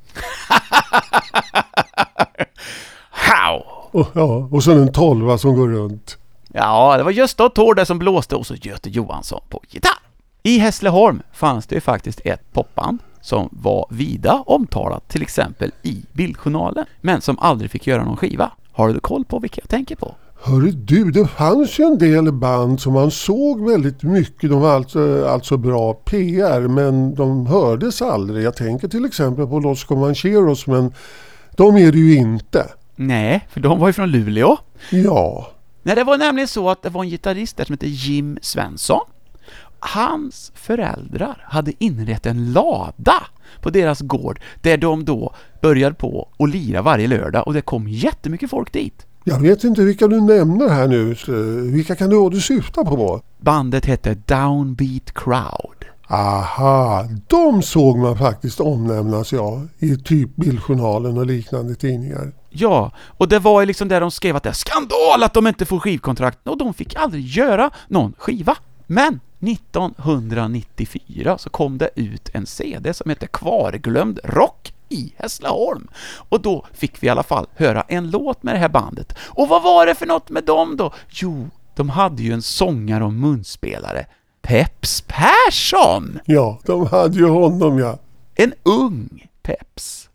[3.10, 3.64] How!
[3.92, 6.18] Och, ja, och sen en tolva som går runt.
[6.54, 10.00] Ja, det var Gösta och Tord som blåste och så Göte Johansson på gitarr.
[10.44, 16.06] I Hässleholm fanns det ju faktiskt ett popband som var vida omtalat, till exempel i
[16.12, 18.52] Bildjournalen, men som aldrig fick göra någon skiva.
[18.72, 20.16] Har du koll på vilka jag tänker på?
[20.46, 24.50] Hörru du, det fanns ju en del band som man såg väldigt mycket.
[24.50, 28.44] De var alltså, alltså bra PR men de hördes aldrig.
[28.44, 30.94] Jag tänker till exempel på Los Comancheros men
[31.56, 32.70] de är det ju inte.
[32.96, 34.58] Nej, för de var ju från Luleå.
[34.90, 35.48] Ja,
[35.84, 39.06] Nej, det var nämligen så att det var en gitarrist där som hette Jim Svensson.
[39.80, 43.24] Hans föräldrar hade inrett en lada
[43.62, 47.88] på deras gård där de då började på att lira varje lördag och det kom
[47.88, 49.06] jättemycket folk dit.
[49.24, 51.16] Jag vet inte vilka du nämner här nu.
[51.72, 53.22] Vilka kan du, du syfta på?
[53.40, 55.86] Bandet hette Downbeat Crowd.
[56.08, 62.32] Aha, de såg man faktiskt omnämnas ja, i typ Bildjournalen och liknande tidningar.
[62.50, 65.48] Ja, och det var ju liksom där de skrev att det är skandal att de
[65.48, 68.58] inte får skivkontrakt och de fick aldrig göra någon skiva.
[68.88, 75.88] Men 1994 så kom det ut en CD som heter Kvarglömd rock i Hässleholm.
[76.30, 79.18] Och då fick vi i alla fall höra en låt med det här bandet.
[79.20, 80.94] Och vad var det för något med dem då?
[81.10, 84.06] Jo, de hade ju en sångare och munspelare.
[84.42, 86.20] Peps Persson!
[86.26, 87.98] Ja, de hade ju honom ja.
[88.36, 90.10] En ung Peps.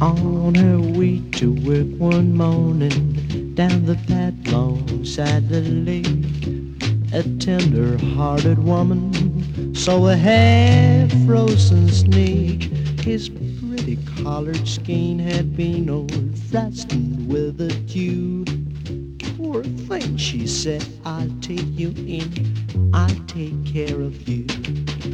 [0.00, 6.71] On her way to work one morning down the fat long side of the lake,
[7.12, 12.62] a tender hearted woman saw a half frozen snake.
[13.00, 18.46] His pretty collared skin had been old fastened with a dew.
[19.36, 24.46] Poor thing, she said, I'll take you in, I'll take care of you.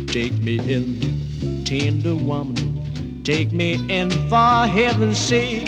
[0.07, 3.23] Take me in, tender woman.
[3.25, 5.67] Take me in for heaven's sake.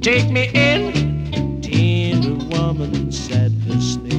[0.00, 4.09] Take me in, tender woman, said the snake.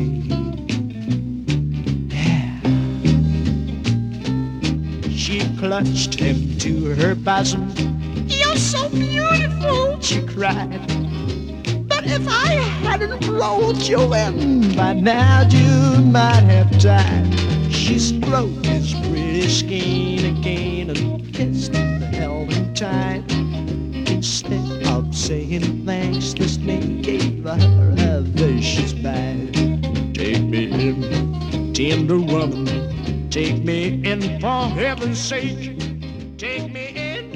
[5.62, 7.72] Clutched him to her bosom.
[8.26, 10.82] You're so beautiful, she cried.
[11.88, 17.32] But if I hadn't rolled you in, by now you might have died.
[17.72, 23.32] She stroked his pretty skin again and kissed him the helmet tight.
[23.32, 29.54] Instead of saying thanks, this snake gave her a vicious bite.
[30.16, 33.01] Take me in, tender woman.
[33.32, 35.76] Take me in for heaven's sake.
[36.38, 37.32] Take me in,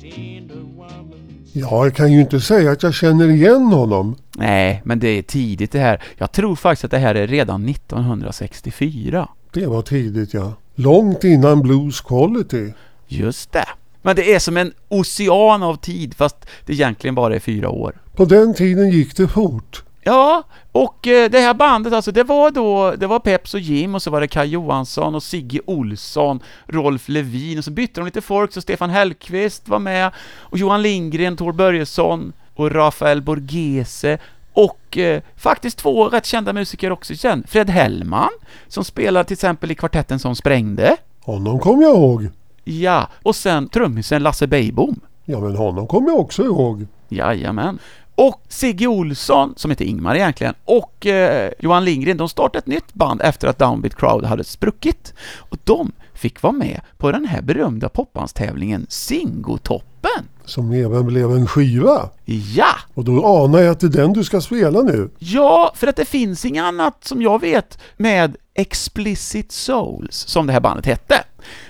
[0.00, 1.44] tender woman.
[1.52, 4.16] Ja, jag kan ju inte säga att jag känner igen honom.
[4.36, 6.02] Nej, men det är tidigt det här.
[6.18, 9.28] Jag tror faktiskt att det här är redan 1964.
[9.52, 10.52] Det var tidigt ja.
[10.74, 12.72] Långt innan Blues Quality.
[13.08, 13.68] Just det.
[14.02, 16.36] Men det är som en ocean av tid, fast
[16.66, 18.00] det egentligen bara är fyra år.
[18.16, 19.82] På den tiden gick det fort.
[20.02, 20.42] Ja,
[20.72, 24.02] och eh, det här bandet alltså, det var då, det var Peps och Jim och
[24.02, 28.20] så var det Kaj Johansson och Sigge Olsson, Rolf Levin och så bytte de lite
[28.20, 34.18] folk, så Stefan Hellqvist var med och Johan Lindgren, Tor Börjesson och Rafael Borghese
[34.52, 37.44] och eh, faktiskt två rätt kända musiker också sen.
[37.48, 38.30] Fred Hellman,
[38.68, 40.96] som spelar till exempel i kvartetten som sprängde.
[41.20, 42.28] Honom kommer jag ihåg.
[42.64, 45.00] Ja, och sen trummisen Lasse Beijbom.
[45.24, 46.86] Ja, men honom kommer jag också ihåg.
[47.08, 47.78] Jajamän.
[48.20, 52.94] Och Sigge Olsson, som heter Ingmar egentligen, och eh, Johan Lindgren, de startade ett nytt
[52.94, 55.14] band efter att Downbeat Crowd hade spruckit.
[55.38, 60.28] Och de fick vara med på den här berömda popbandstävlingen Singotoppen.
[60.44, 62.08] Som även blev en skiva.
[62.24, 62.74] Ja!
[62.94, 65.10] Och då anar jag att det är den du ska spela nu.
[65.18, 70.52] Ja, för att det finns inget annat som jag vet med Explicit Souls, som det
[70.52, 71.24] här bandet hette.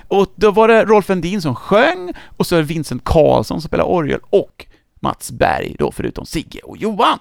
[0.07, 3.67] Och då var det Rolf Endin som sjöng, och så är det Vincent Karlsson som
[3.67, 4.65] spelar orgel, och
[5.03, 7.19] Mats Berg då, förutom Sigge och Johan.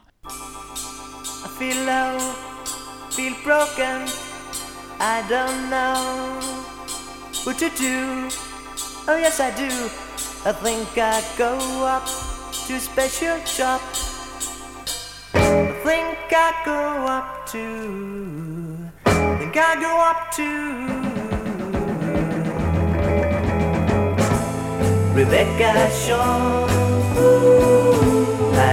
[1.44, 2.20] I feel low,
[3.10, 4.08] feel broken.
[5.00, 6.40] I don't know
[7.46, 8.28] what to do.
[9.08, 9.88] Oh yes, I do.
[10.44, 11.56] I think I go
[11.86, 12.06] up
[12.68, 13.80] to special shop.
[15.34, 18.88] I think I go up to.
[19.38, 20.80] Think I go up to.
[25.14, 26.79] Rebecca Shaw.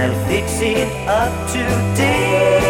[0.08, 2.60] I'll fix it up today.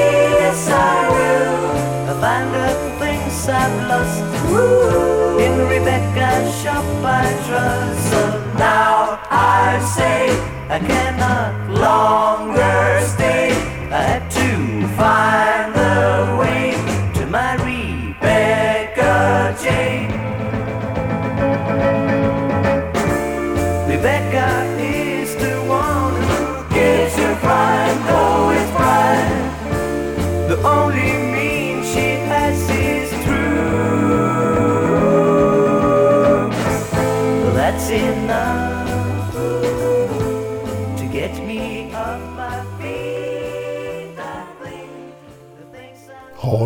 [0.43, 2.11] Yes, I will.
[2.11, 2.69] I'll find the
[2.99, 4.19] things I've lost.
[4.51, 5.39] Ooh.
[5.39, 8.11] In Rebecca's shop I trust.
[8.11, 8.21] So
[8.59, 10.35] now I say
[10.69, 13.53] I cannot longer stay.
[13.93, 14.48] I have to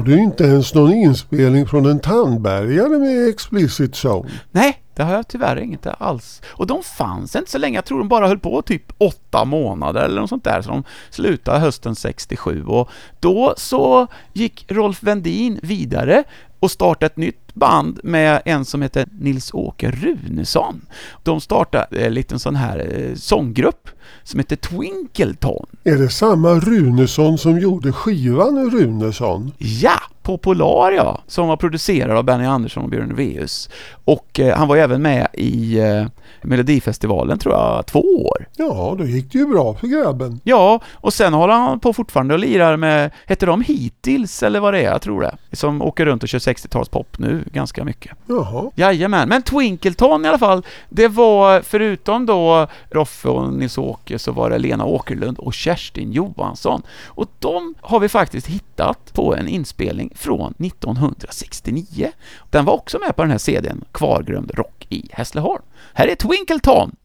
[0.02, 4.30] Har du inte ens någon inspelning från en tandbergare med explicit zone?
[4.50, 6.42] Nej, det har jag tyvärr inte alls.
[6.48, 10.04] Och de fanns inte så länge, jag tror de bara höll på typ åtta månader
[10.04, 12.90] eller något sånt där, så de slutade hösten 67 och
[13.20, 16.24] då så gick Rolf Wendin vidare
[16.62, 20.80] och startade ett nytt band med en som heter Nils-Åke Runesson.
[21.22, 23.88] De startade en liten sån här eh, sånggrupp
[24.22, 25.66] som heter Twinkleton.
[25.84, 29.52] Är det samma Runesson som gjorde skivan Runesson?
[29.58, 33.68] Ja, på Polar ja, som var producerad av Benny Andersson och Björn Ulvaeus.
[34.04, 36.06] Och eh, han var även med i eh,
[36.42, 38.48] Melodifestivalen tror jag, två år.
[38.56, 40.40] Ja, då gick det ju bra för grabben.
[40.44, 44.74] Ja, och sen håller han på fortfarande och lirar med, heter de Hittills eller vad
[44.74, 45.36] det är, jag tror det.
[45.52, 48.12] Som åker runt och kör 60-talspop nu ganska mycket.
[48.26, 48.70] Jaha.
[48.74, 54.50] Jajamän, men Twinkleton i alla fall, det var förutom då Roffe och Nils-Åke så var
[54.50, 56.82] det Lena Åkerlund och Kerstin Johansson.
[57.04, 62.12] Och de har vi faktiskt hittat på en inspelning från 1969.
[62.50, 65.62] Den var också med på den här CDn, Kvarglömd rock i Hässleholm.
[65.94, 66.96] Här är Twinkleton!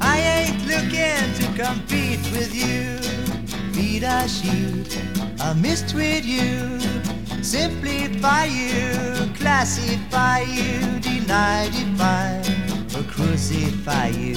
[0.00, 2.98] I ain't looking to compete with you.
[3.74, 4.98] Beat I shoot,
[5.40, 6.80] I mistreat you.
[7.42, 12.44] Simplify you, classify you, deny, define,
[12.94, 14.36] or crucify you.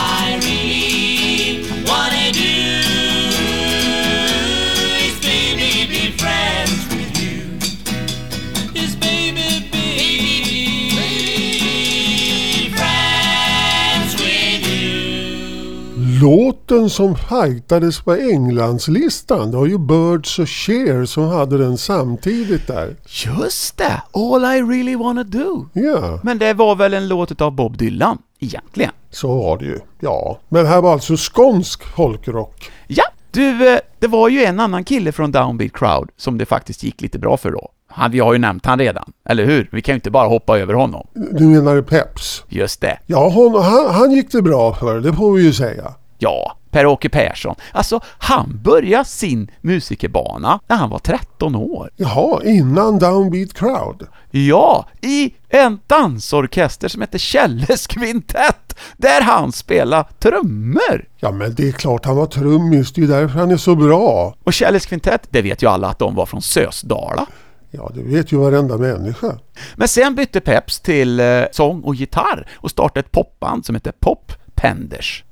[16.21, 22.67] Låten som fightades på Englandslistan, det var ju Birds och Cher som hade den samtidigt
[22.67, 22.95] där.
[23.25, 24.01] Just det!
[24.13, 25.65] All I really wanna do.
[25.73, 28.91] Ja, Men det var väl en låt av Bob Dylan, egentligen?
[29.09, 29.79] så var det ju.
[29.99, 32.71] Ja, men här var alltså skånsk folkrock.
[32.87, 36.83] Ja, du, eh, det var ju en annan kille från Downbeat Crowd som det faktiskt
[36.83, 37.69] gick lite bra för då.
[37.87, 39.69] Han, vi har ju nämnt han redan, eller hur?
[39.71, 41.07] Vi kan ju inte bara hoppa över honom.
[41.13, 42.43] Du menar Peps?
[42.49, 42.99] Just det.
[43.05, 45.93] Ja, hon, han, han gick det bra för, det får vi ju säga.
[46.23, 47.55] Ja, Per-Åke Persson.
[47.71, 51.89] Alltså, han började sin musikerbana när han var 13 år.
[51.95, 54.07] Jaha, innan Downbeat Crowd.
[54.31, 61.05] Ja, i en dansorkester som heter Kjelles kvintett, där han spelar trummor.
[61.19, 64.35] Ja, men det är klart han var trummis, det är därför han är så bra.
[64.43, 67.25] Och Kjelles kvintett, det vet ju alla att de var från Sösdala.
[67.71, 69.37] Ja, det vet ju varenda människa.
[69.75, 73.91] Men sen bytte Peps till eh, sång och gitarr och startade ett popband som heter
[73.99, 74.31] Pop
[74.61, 75.23] Penders.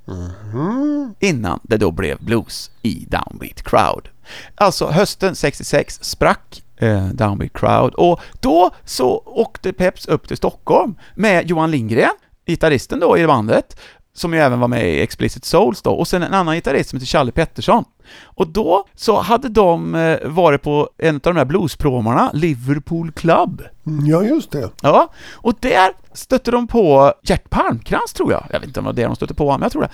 [1.19, 4.09] Innan det då blev blues i Downbeat Crowd.
[4.55, 10.95] Alltså hösten 66 sprack eh, Downbeat Crowd och då så åkte Peps upp till Stockholm
[11.15, 12.11] med Johan Lindgren,
[12.45, 13.79] gitarristen då i bandet,
[14.19, 16.97] som ju även var med i Explicit Souls då, och sen en annan gitarrist som
[16.97, 17.83] heter Challe Pettersson.
[18.23, 23.61] Och då så hade de eh, varit på en av de här bluespromarna, Liverpool Club.
[23.87, 24.69] Mm, Ja, just det.
[24.81, 28.89] Ja, och där stötte de på Gert Palmkrans tror jag, jag vet inte om det
[28.89, 29.89] var det de stötte på, men jag tror det,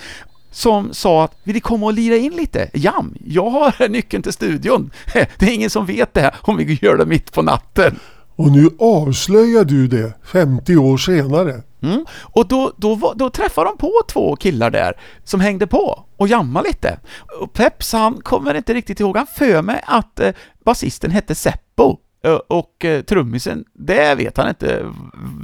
[0.51, 2.69] som sa att vill ni komma och lira in lite?
[2.73, 4.91] Jam, jag har nyckeln till studion.
[5.13, 7.99] Det är ingen som vet det om vi gör det mitt på natten.
[8.35, 11.63] Och nu avslöjar du det 50 år senare.
[11.81, 12.05] Mm.
[12.21, 16.67] Och då, då, då träffade de på två killar där som hängde på och jammade
[16.67, 16.99] lite.
[17.41, 20.31] Och Peps, han kommer inte riktigt ihåg, han för mig att eh,
[20.65, 21.97] basisten hette Seppo.
[22.25, 24.85] Eh, Och eh, trummisen, det vet han inte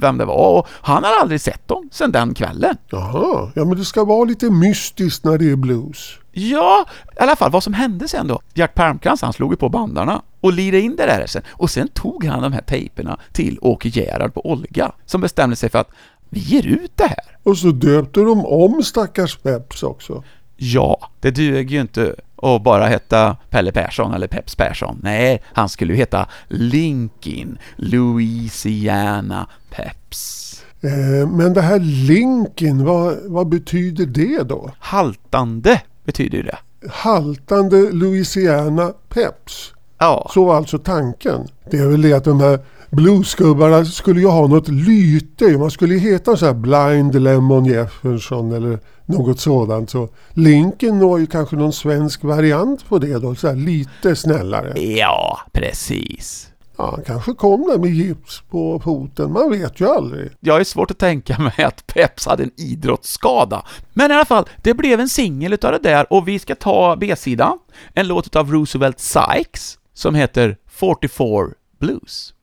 [0.00, 2.76] vem det var och han har aldrig sett dem sedan den kvällen.
[2.90, 6.18] Jaha, ja men det ska vara lite mystiskt när det är blues.
[6.32, 8.40] Ja, i alla fall vad som hände sen då.
[8.54, 11.42] Gert Palmkrans, han slog ju på bandarna och lirade in det där sen.
[11.48, 15.70] Och sen tog han de här tejperna till Åke Gerhard på Olga, som bestämde sig
[15.70, 15.90] för att
[16.28, 17.36] vi ger ut det här.
[17.42, 20.22] Och så döpte de om stackars Peps också.
[20.56, 25.00] Ja, det duger ju inte att bara heta Pelle Persson eller Peps Persson.
[25.02, 30.42] Nej, han skulle ju heta Linkin Louisiana Peps.
[30.80, 34.70] Eh, men det här Linkin, vad, vad betyder det då?
[34.78, 36.58] Haltande betyder ju det.
[36.90, 39.72] Haltande Louisiana Peps.
[39.98, 40.30] Ja.
[40.34, 41.48] Så var alltså tanken.
[41.70, 45.58] Det är väl det att de här bluesgubbarna skulle ju ha något lyte.
[45.58, 49.90] Man skulle ju heta så här Blind Lemon Jefferson eller något sådant.
[49.90, 53.34] Så Lincoln var ju kanske någon svensk variant på det då.
[53.34, 54.80] Så här lite snällare.
[54.80, 56.51] Ja, precis.
[56.82, 59.32] Ja, han kanske kom där med gips på foten.
[59.32, 60.30] Man vet ju aldrig.
[60.40, 63.64] Jag är svårt att tänka mig att Peps hade en idrottsskada.
[63.92, 66.96] Men i alla fall, det blev en singel utav det där och vi ska ta
[66.96, 67.58] B-sidan.
[67.94, 71.48] En låt utav Roosevelt Sykes som heter 44
[71.80, 72.34] Blues.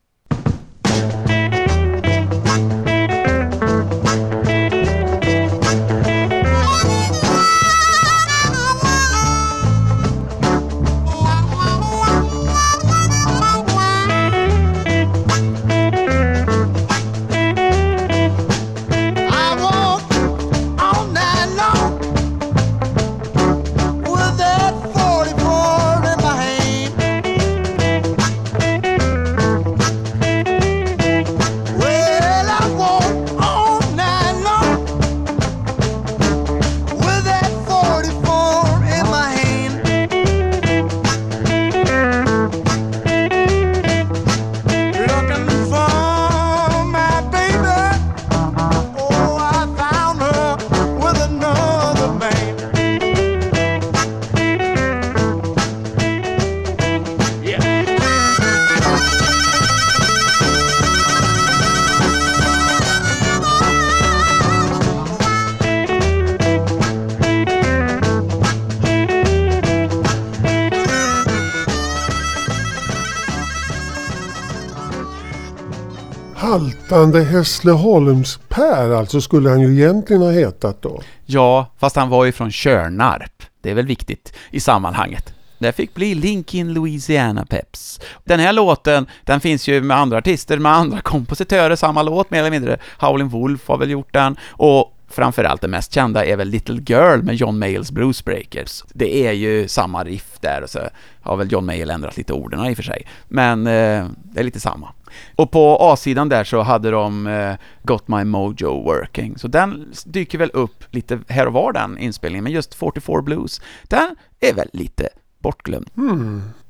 [76.50, 81.02] Haltande Hässleholms-Per alltså skulle han ju egentligen ha hetat då.
[81.26, 83.44] Ja, fast han var ju från Tjörnarp.
[83.62, 85.34] Det är väl viktigt i sammanhanget.
[85.60, 88.00] Det fick bli Linkin Louisiana Peps.
[88.24, 92.40] Den här låten, den finns ju med andra artister, med andra kompositörer, samma låt mer
[92.40, 92.78] eller mindre.
[93.00, 97.22] Howlin' Wolf har väl gjort den, och framförallt det mest kända är väl Little Girl
[97.22, 98.84] med John Mayles Bruce Breakers.
[98.94, 100.80] Det är ju samma riff där, och så
[101.22, 103.08] har väl John Mayall ändrat lite orden i och för sig.
[103.28, 104.90] Men eh, det är lite samma.
[105.36, 107.54] Och på A-sidan där så hade de eh,
[107.84, 112.44] Got My Mojo Working, så den dyker väl upp lite här och var den inspelningen,
[112.44, 115.90] men just 44 Blues, den är väl lite bortglömd.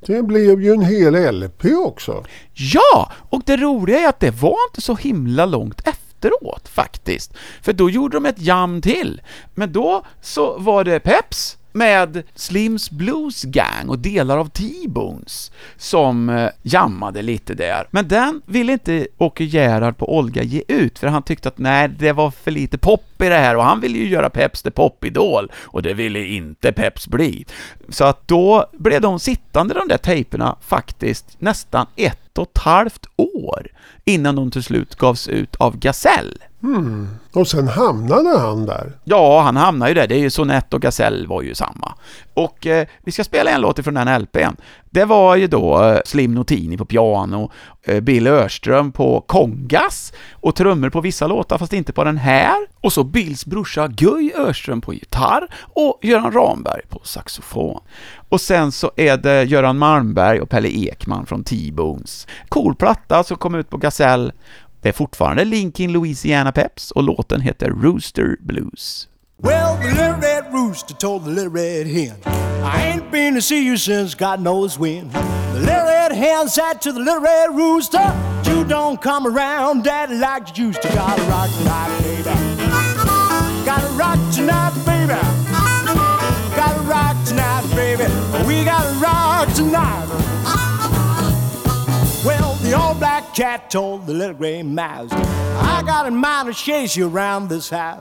[0.06, 2.26] Det blev ju en hel LP också.
[2.54, 3.12] Ja!
[3.30, 7.34] Och det roliga är att det var inte så himla långt efteråt faktiskt.
[7.62, 9.22] För då gjorde de ett jam till.
[9.56, 16.30] Men då så var det Peps med Slims Blues Gang och delar av T-Bones som
[16.30, 17.88] eh, jammade lite där.
[17.91, 21.89] Men den ville inte Åke Gerhard på Olga ge ut, för han tyckte att nej,
[21.89, 24.72] det var för lite pop i det här och han ville ju göra Peps till
[24.72, 27.45] popidol och det ville inte Peps bli.
[27.89, 33.05] Så att då blev de sittande de där tejperna faktiskt nästan ett och ett halvt
[33.15, 33.67] år
[34.06, 36.44] innan de till slut gavs ut av Gasell.
[37.34, 38.94] Och sen hamnade han där.
[39.04, 40.08] Ja, han hamnar ju där.
[40.08, 41.94] Det är ju Sonett och Gasell var ju samma.
[42.34, 44.56] Och eh, vi ska spela en låt ifrån den LPn.
[44.90, 47.52] Det var ju då eh, Slim Notini på piano,
[47.84, 52.56] eh, Bill Örström på kongas och trummor på vissa låtar, fast inte på den här.
[52.82, 57.82] Och så Bills brorsa Guy Örström på gitarr och Göran Ramberg på saxofon.
[58.30, 62.28] Och sen så är det Göran Malmberg och Pelle Ekman från T-Bones.
[62.50, 64.32] Cool platta som kom ut på Gasell.
[64.82, 69.08] Det är fortfarande Linkin Louisiana Peps och låten heter Rooster Blues.
[69.42, 72.16] Well, the little red rooster told the little red hen,
[72.64, 75.10] I ain't been to see you since God knows when.
[75.54, 78.14] The little red hen said to the little red rooster,
[78.44, 80.90] You don't come around, daddy, like you used to.
[80.90, 82.24] Gotta rock tonight, baby.
[83.66, 85.16] Gotta rock tonight, baby.
[86.56, 88.04] Gotta rock tonight, baby.
[88.46, 90.08] We gotta rock tonight.
[92.70, 96.95] The old black cat told the little gray mouse, I got in mind to chase
[96.95, 97.99] you around this house.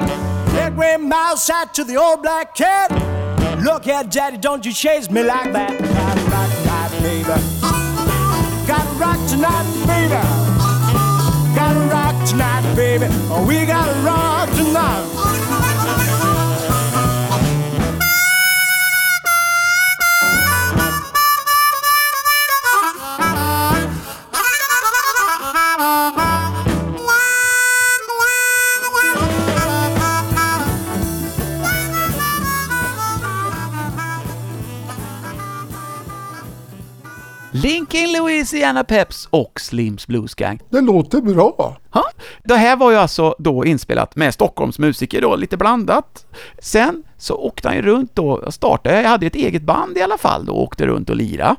[0.52, 2.90] Little gray mouse said to the old black cat,
[3.64, 5.70] Look here, daddy, don't you chase me like that.
[5.80, 7.28] Gotta rock tonight, baby.
[8.66, 10.20] Gotta rock tonight, baby.
[11.56, 13.06] Gotta rock tonight, baby.
[13.30, 15.17] Oh, we gotta rock tonight.
[37.68, 40.60] Linkin Louisiana Peps och Slims Blues Gang.
[40.70, 41.76] Det låter bra.
[41.92, 42.04] Ja.
[42.44, 46.26] Det här var ju alltså då inspelat med Stockholms musiker då, lite blandat.
[46.58, 50.02] Sen så åkte han ju runt då, och startade, jag hade ett eget band i
[50.02, 51.56] alla fall då, och åkte runt och lira.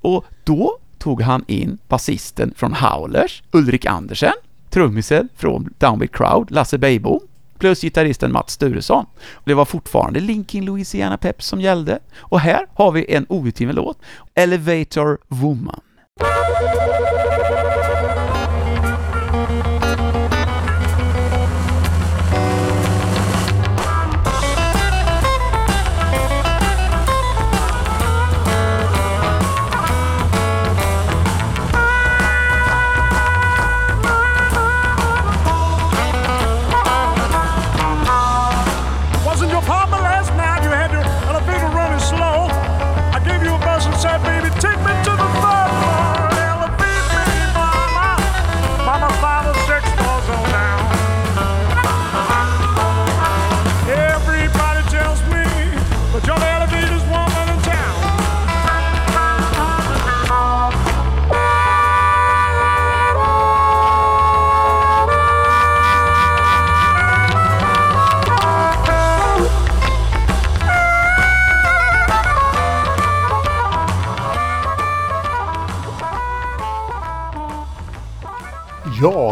[0.00, 4.34] Och då tog han in basisten från Howlers, Ulrik Andersen,
[4.70, 7.20] trummisen från Downbeat Crowd, Lasse Beijbom,
[7.58, 9.06] plus gitarristen Mats Sturesson.
[9.34, 11.98] Och det var fortfarande Linkin Louisiana Peps som gällde.
[12.18, 13.98] Och här har vi en outgiven låt,
[14.34, 15.80] Elevator Woman.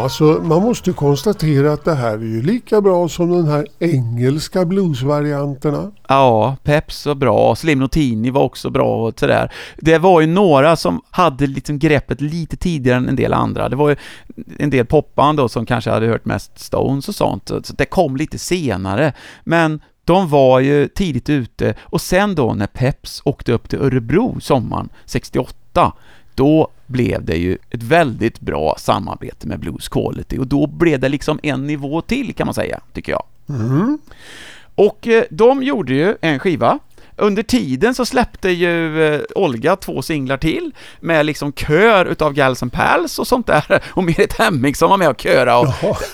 [0.05, 3.67] Alltså man måste ju konstatera att det här är ju lika bra som den här
[3.79, 5.91] engelska bluesvarianterna.
[6.07, 9.51] Ja, Peps var bra, Slim Notini var också bra och sådär.
[9.77, 13.69] Det var ju några som hade liksom greppet lite tidigare än en del andra.
[13.69, 13.95] Det var ju
[14.59, 18.17] en del popband då som kanske hade hört mest Stones och sånt, så det kom
[18.17, 19.13] lite senare.
[19.43, 24.39] Men de var ju tidigt ute och sen då när Peps åkte upp till Örebro
[24.39, 25.93] sommaren 68,
[26.35, 31.09] då blev det ju ett väldigt bra samarbete med Blues Quality och då blev det
[31.09, 33.23] liksom en nivå till kan man säga, tycker jag.
[33.49, 33.99] Mm.
[34.75, 36.79] Och eh, de gjorde ju en skiva.
[37.17, 42.63] Under tiden så släppte ju eh, Olga två singlar till med liksom kör utav Gals
[42.63, 45.67] and Pals och sånt där och Merit Hemming som var med och köra och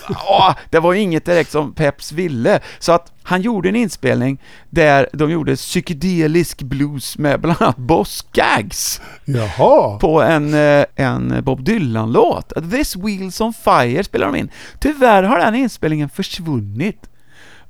[0.08, 2.60] ja, det var ju inget direkt som Peps ville.
[2.78, 8.26] Så att han gjorde en inspelning där de gjorde psykedelisk blues med bland annat Boss
[8.32, 9.98] Gags Jaha.
[9.98, 12.52] på en, eh, en Bob Dylan-låt.
[12.70, 14.50] This Wheels on Fire spelar de in.
[14.80, 17.08] Tyvärr har den inspelningen försvunnit.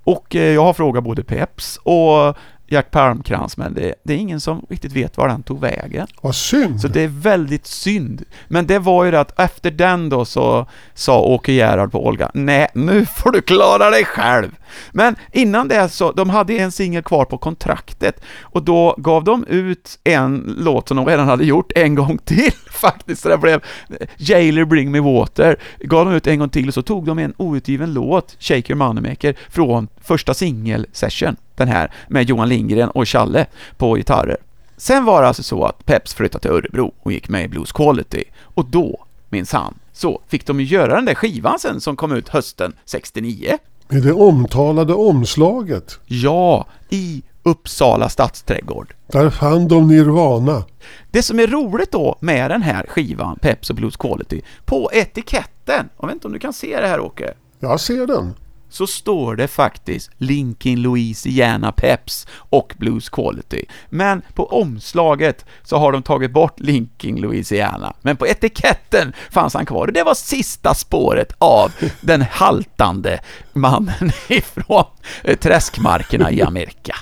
[0.04, 2.36] Och eh, jag har frågat både Peps och
[2.72, 6.06] Gert Palmkrans, men det, det är ingen som riktigt vet var den tog vägen.
[6.20, 6.80] Vad synd.
[6.80, 8.24] Så det är väldigt synd.
[8.48, 12.30] Men det var ju det att efter den då så sa Åke Gerhard på Olga,
[12.34, 14.50] nej, nu får du klara dig själv.
[14.92, 19.44] Men innan det så, de hade en singel kvar på kontraktet och då gav de
[19.44, 23.22] ut en låt som de redan hade gjort en gång till faktiskt.
[23.22, 23.60] Så det blev
[23.90, 27.18] eh, Jailer Bring Me Water, gav de ut en gång till och så tog de
[27.18, 33.08] en outgiven låt, Shake Your Moneymaker, från första singelsession, den här, med Johan Lindgren och
[33.08, 33.46] Challe
[33.76, 34.36] på gitarrer.
[34.76, 37.72] Sen var det alltså så att Peps flyttade till Örebro och gick med i Blues
[37.72, 42.12] Quality och då, minsann, så fick de ju göra den där skivan sen som kom
[42.12, 43.58] ut hösten 69.
[43.92, 46.00] Med det omtalade omslaget.
[46.06, 48.94] Ja, i Uppsala stadsträdgård.
[49.06, 50.64] Där fann de Nirvana.
[51.10, 55.88] Det som är roligt då med den här skivan, Peps och Blues Quality, på etiketten,
[56.00, 58.34] jag vet inte om du kan se det här Åke, Jag ser den.
[58.72, 63.64] Så står det faktiskt Linkin Louisiana Peps och Blues Quality.
[63.90, 67.94] Men på omslaget så har de tagit bort Linkin Louisiana.
[68.02, 73.20] Men på etiketten fanns han kvar och det var sista spåret av den haltande
[73.52, 74.84] mannen ifrån
[75.24, 76.96] eh, träskmarkerna i Amerika.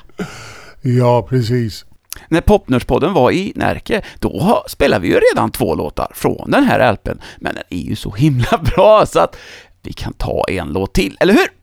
[0.82, 1.84] Ja, precis.
[2.28, 6.92] När Popnörspodden var i Närke, då spelade vi ju redan två låtar från den här
[6.92, 9.36] LPn, men den är ju så himla bra så att
[9.82, 11.59] vi kan ta en låt till, eller hur?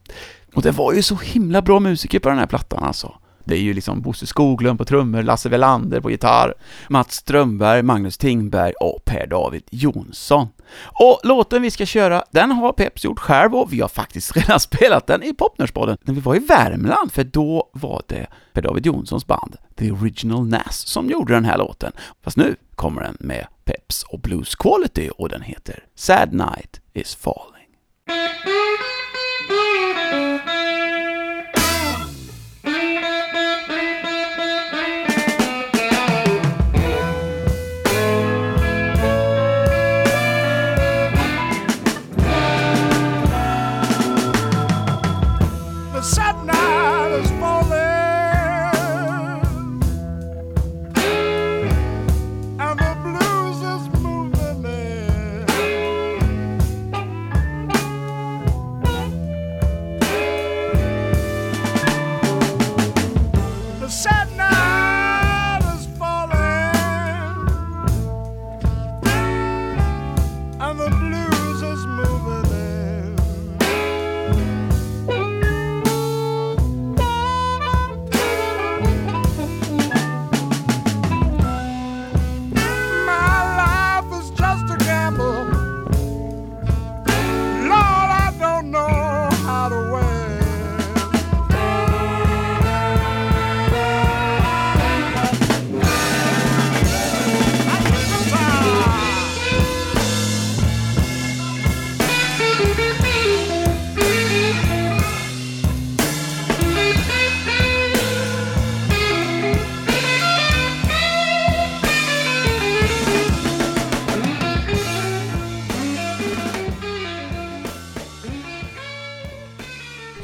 [0.58, 3.16] Och det var ju så himla bra musiker på den här plattan alltså.
[3.44, 6.54] Det är ju liksom Bosse Skoglund på trummor, Lasse Welander på gitarr,
[6.90, 10.48] Mats Strömberg, Magnus Tingberg och Per-David Jonsson.
[10.84, 14.60] Och låten vi ska köra, den har Peps gjort själv och vi har faktiskt redan
[14.60, 19.28] spelat den i popnörsbaden när vi var i Värmland, för då var det Per-David Jonssons
[19.28, 21.92] band, The Original Nas, som gjorde den här låten.
[22.24, 27.16] Fast nu kommer den med Peps och Blues Quality och den heter Sad Night is
[27.16, 27.68] Falling.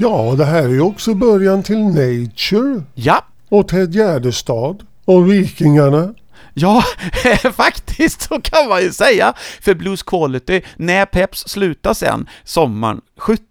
[0.04, 4.76] Ja, det här är ju också början till Nature Ja, och Ted Gärdestad
[5.06, 6.14] och Vikingarna.
[6.54, 6.84] Ja,
[7.54, 9.34] faktiskt så kan man ju säga.
[9.62, 13.44] För Blues Quality, när Peps slutade sen sommaren 70,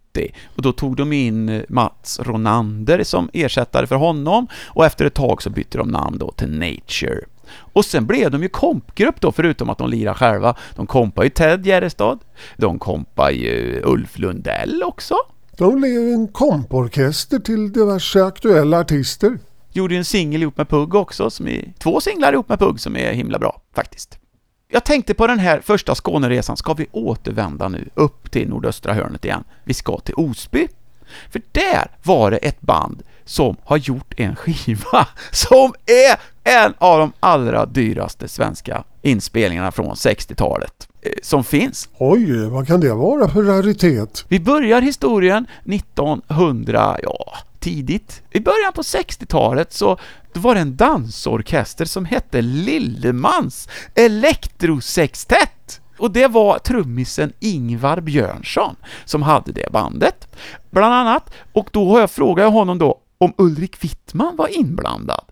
[0.56, 5.14] och då tog de in eh, Mats Ronander som ersättare för honom, och efter ett
[5.14, 7.20] tag så bytte de namn då till Nature.
[7.72, 10.54] Och sen blev de ju kompgrupp då, förutom att de lirar själva.
[10.76, 12.18] De kompar ju Ted Gärdestad,
[12.56, 15.14] de kompar ju Ulf Lundell också,
[15.56, 19.38] de blev en komporkester till diverse aktuella artister.
[19.72, 22.96] Gjorde en singel ihop med Pugg också, som är, två singlar ihop med Pugg som
[22.96, 24.18] är himla bra, faktiskt.
[24.68, 29.24] Jag tänkte på den här första Skåneresan, ska vi återvända nu upp till nordöstra hörnet
[29.24, 29.44] igen?
[29.64, 30.68] Vi ska till Osby.
[31.30, 36.98] För där var det ett band som har gjort en skiva som är en av
[36.98, 40.88] de allra dyraste svenska inspelningarna från 60-talet
[41.22, 41.88] som finns.
[41.98, 44.24] Oj, vad kan det vara för raritet?
[44.28, 48.22] Vi börjar historien 1900, ja, tidigt.
[48.30, 49.98] I början på 60-talet så
[50.32, 55.80] var det en dansorkester som hette Lillemans Elektrosextett.
[55.98, 60.36] Och det var trummisen Ingvar Björnsson som hade det bandet,
[60.70, 61.34] bland annat.
[61.52, 65.24] Och då har jag frågat honom då om Ulrik Wittman var inblandad.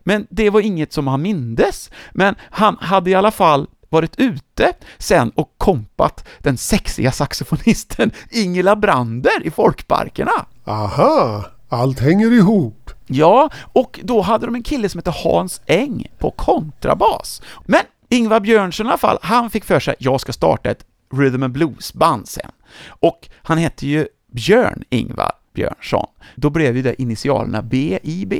[0.00, 4.72] Men det var inget som han mindes, men han hade i alla fall varit ute
[4.98, 10.46] sen och kompat den sexiga saxofonisten Ingela Brander i folkparkerna.
[10.64, 12.90] Aha, allt hänger ihop.
[13.06, 17.42] Ja, och då hade de en kille som hette Hans Eng på kontrabas.
[17.64, 20.84] Men Ingvar Björnsson i alla fall, han fick för sig jag ska starta ett
[21.14, 22.50] rhythm and blues-band sen.
[22.88, 26.06] Och han hette ju Björn Ingvar Björnsson.
[26.34, 28.34] Då blev ju det initialerna BIB.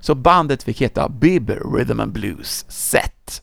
[0.00, 3.42] Så bandet fick heta Bib Rhythm and Blues Set.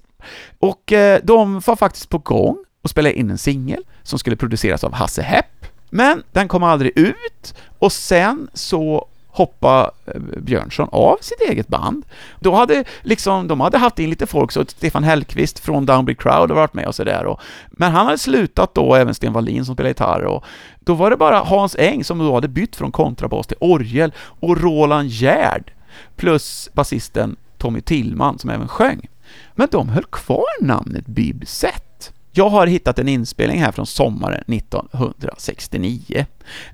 [0.59, 4.83] Och eh, de var faktiskt på gång och spela in en singel som skulle produceras
[4.83, 5.45] av Hasse Hepp.
[5.89, 12.05] Men den kom aldrig ut och sen så hoppa eh, Björnsson av sitt eget band.
[12.39, 16.49] Då hade liksom, de hade haft in lite folk, så Stefan Hellqvist från Downbeat Crowd
[16.51, 17.25] har varit med och sådär.
[17.25, 17.39] och-
[17.71, 20.43] Men han hade slutat då, även Sten Wallin som spelade gitarr och
[20.79, 24.61] då var det bara Hans Eng som då hade bytt från kontrabas till orgel och
[24.61, 25.71] Roland Gärd
[26.15, 29.07] plus basisten Tommy Tillman som även sjöng.
[29.55, 32.13] Men de höll kvar namnet Bibset.
[32.31, 36.25] Jag har hittat en inspelning här från sommaren 1969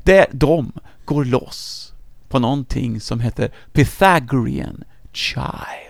[0.03, 0.71] där de
[1.05, 1.93] går loss
[2.29, 4.83] på någonting som heter Pythagorean
[5.13, 5.89] Child.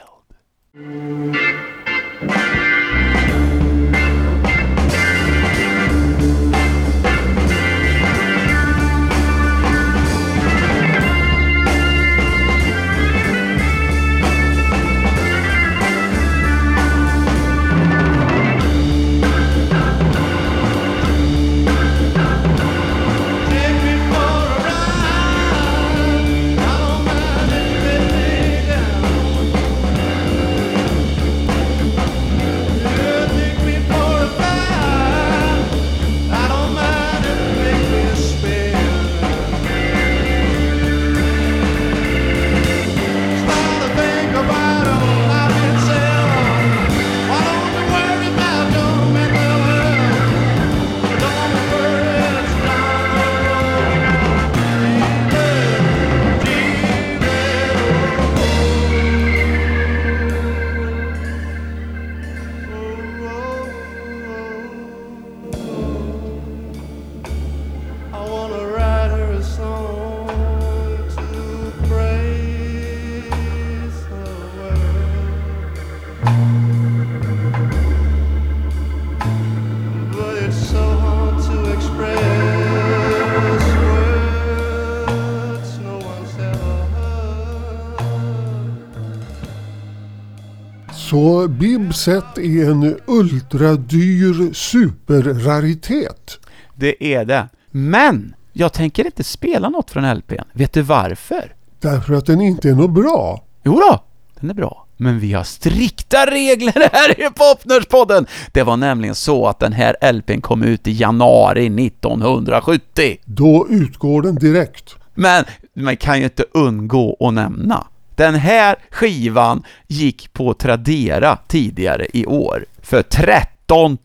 [91.09, 96.39] Så Bib Set är en ultradyr superraritet.
[96.75, 97.49] Det är det.
[97.71, 100.43] Men jag tänker inte spela något från LPn.
[100.53, 101.53] Vet du varför?
[101.79, 103.43] Därför att den inte är något bra.
[103.63, 104.03] Jo då,
[104.39, 104.85] den är bra.
[104.97, 108.25] Men vi har strikta regler här i Popnördspodden!
[108.51, 113.17] Det var nämligen så att den här LPn kom ut i januari 1970.
[113.25, 114.95] Då utgår den direkt.
[115.13, 115.43] Men
[115.73, 117.87] man kan ju inte undgå att nämna.
[118.19, 123.97] Den här skivan gick på Tradera tidigare i år för 13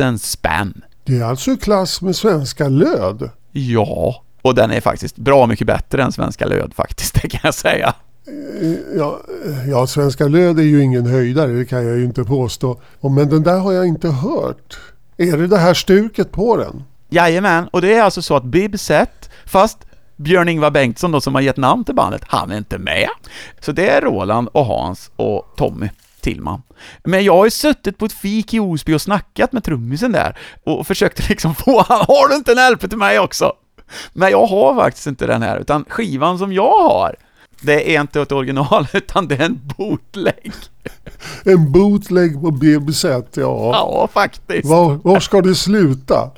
[0.00, 0.82] 000 spänn.
[1.04, 3.30] Det är alltså i klass med svenska löd.
[3.52, 7.54] Ja, och den är faktiskt bra mycket bättre än Svenska Löd faktiskt, det kan jag
[7.54, 7.94] säga.
[8.96, 9.20] Ja,
[9.68, 12.80] ja, svenska löd är ju ingen höjdare, det kan jag ju inte påstå.
[13.00, 14.78] Men den där har jag inte hört.
[15.16, 16.82] Är det det här stuket på den?
[17.08, 19.78] Jajamän, och det är alltså så att Bib Set, fast
[20.20, 23.08] Björn-Ingvar Bengtsson då, som har gett namn till bandet, han är inte med.
[23.60, 25.88] Så det är Roland och Hans och Tommy
[26.20, 26.62] Tillman.
[27.04, 30.38] Men jag har ju suttit på ett fik i Osby och snackat med trummisen där
[30.64, 33.52] och försökt liksom få han, har du inte en LP till mig också?
[34.12, 37.16] Men jag har faktiskt inte den här, utan skivan som jag har,
[37.60, 40.52] det är inte ett original, utan det är en bootleg.
[41.44, 43.22] En bootleg på BBC, ja.
[43.34, 44.68] Ja, faktiskt.
[44.68, 46.30] Var, var ska det sluta?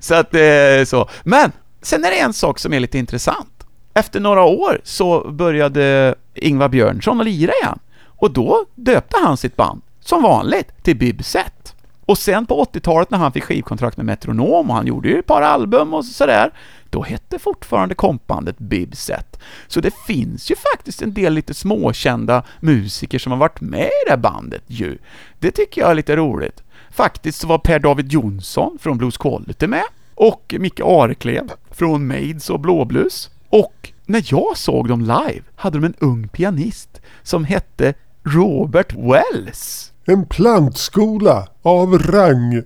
[0.00, 1.08] Så att det är så.
[1.24, 1.52] Men,
[1.84, 3.66] sen är det en sak som är lite intressant.
[3.94, 7.78] Efter några år så började Ingvar Björnsson att lira igen.
[8.04, 11.74] Och då döpte han sitt band, som vanligt, till Bibset.
[12.06, 15.26] Och sen på 80-talet när han fick skivkontrakt med Metronom och han gjorde ju ett
[15.26, 16.50] par album och sådär,
[16.90, 19.40] då hette fortfarande kompbandet Bibset.
[19.68, 24.04] Så det finns ju faktiskt en del lite småkända musiker som har varit med i
[24.06, 24.98] det här bandet ju.
[25.38, 26.62] Det tycker jag är lite roligt.
[26.90, 29.84] Faktiskt så var Per-David Jonsson från Blues Quality med,
[30.14, 33.30] och Micke Areklev från Maids och Blåblues.
[33.48, 39.92] Och när jag såg dem live hade de en ung pianist som hette Robert Wells.
[40.04, 42.62] En plantskola av rang.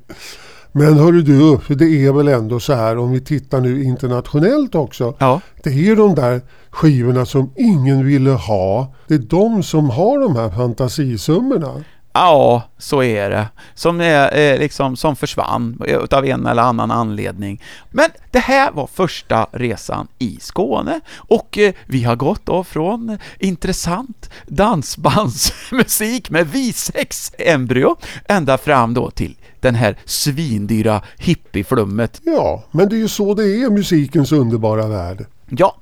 [0.73, 5.15] Men hörru du, det är väl ändå så här om vi tittar nu internationellt också.
[5.19, 5.41] Ja.
[5.63, 6.41] Det är ju de där
[6.71, 8.95] skivorna som ingen ville ha.
[9.09, 11.85] Det är de som har de här fantasisummorna.
[12.19, 13.49] Ja, så är det.
[13.75, 17.63] Som, är, eh, liksom, som försvann av en eller annan anledning.
[17.91, 23.19] Men det här var första resan i Skåne och eh, vi har gått då från
[23.39, 27.97] intressant dansbandsmusik med V6-embryo
[28.29, 32.21] ända fram då till den här svindyra hippieflummet.
[32.25, 35.27] Ja, men det är ju så det är musikens underbara värld.
[35.49, 35.77] Ja,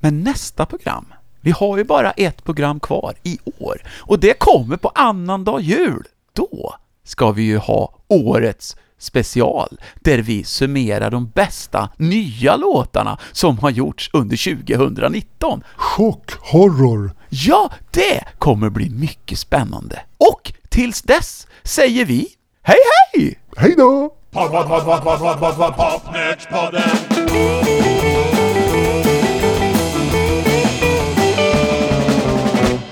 [0.00, 1.06] men nästa program
[1.42, 6.06] vi har ju bara ett program kvar i år och det kommer på annandag jul.
[6.32, 6.74] Då
[7.04, 13.70] ska vi ju ha årets special där vi summerar de bästa nya låtarna som har
[13.70, 15.62] gjorts under 2019.
[15.76, 17.12] Chockhorror.
[17.28, 20.00] Ja, det kommer bli mycket spännande.
[20.18, 22.28] Och tills dess säger vi
[22.62, 22.78] hej
[23.12, 23.38] hej!
[23.56, 24.14] Hej då!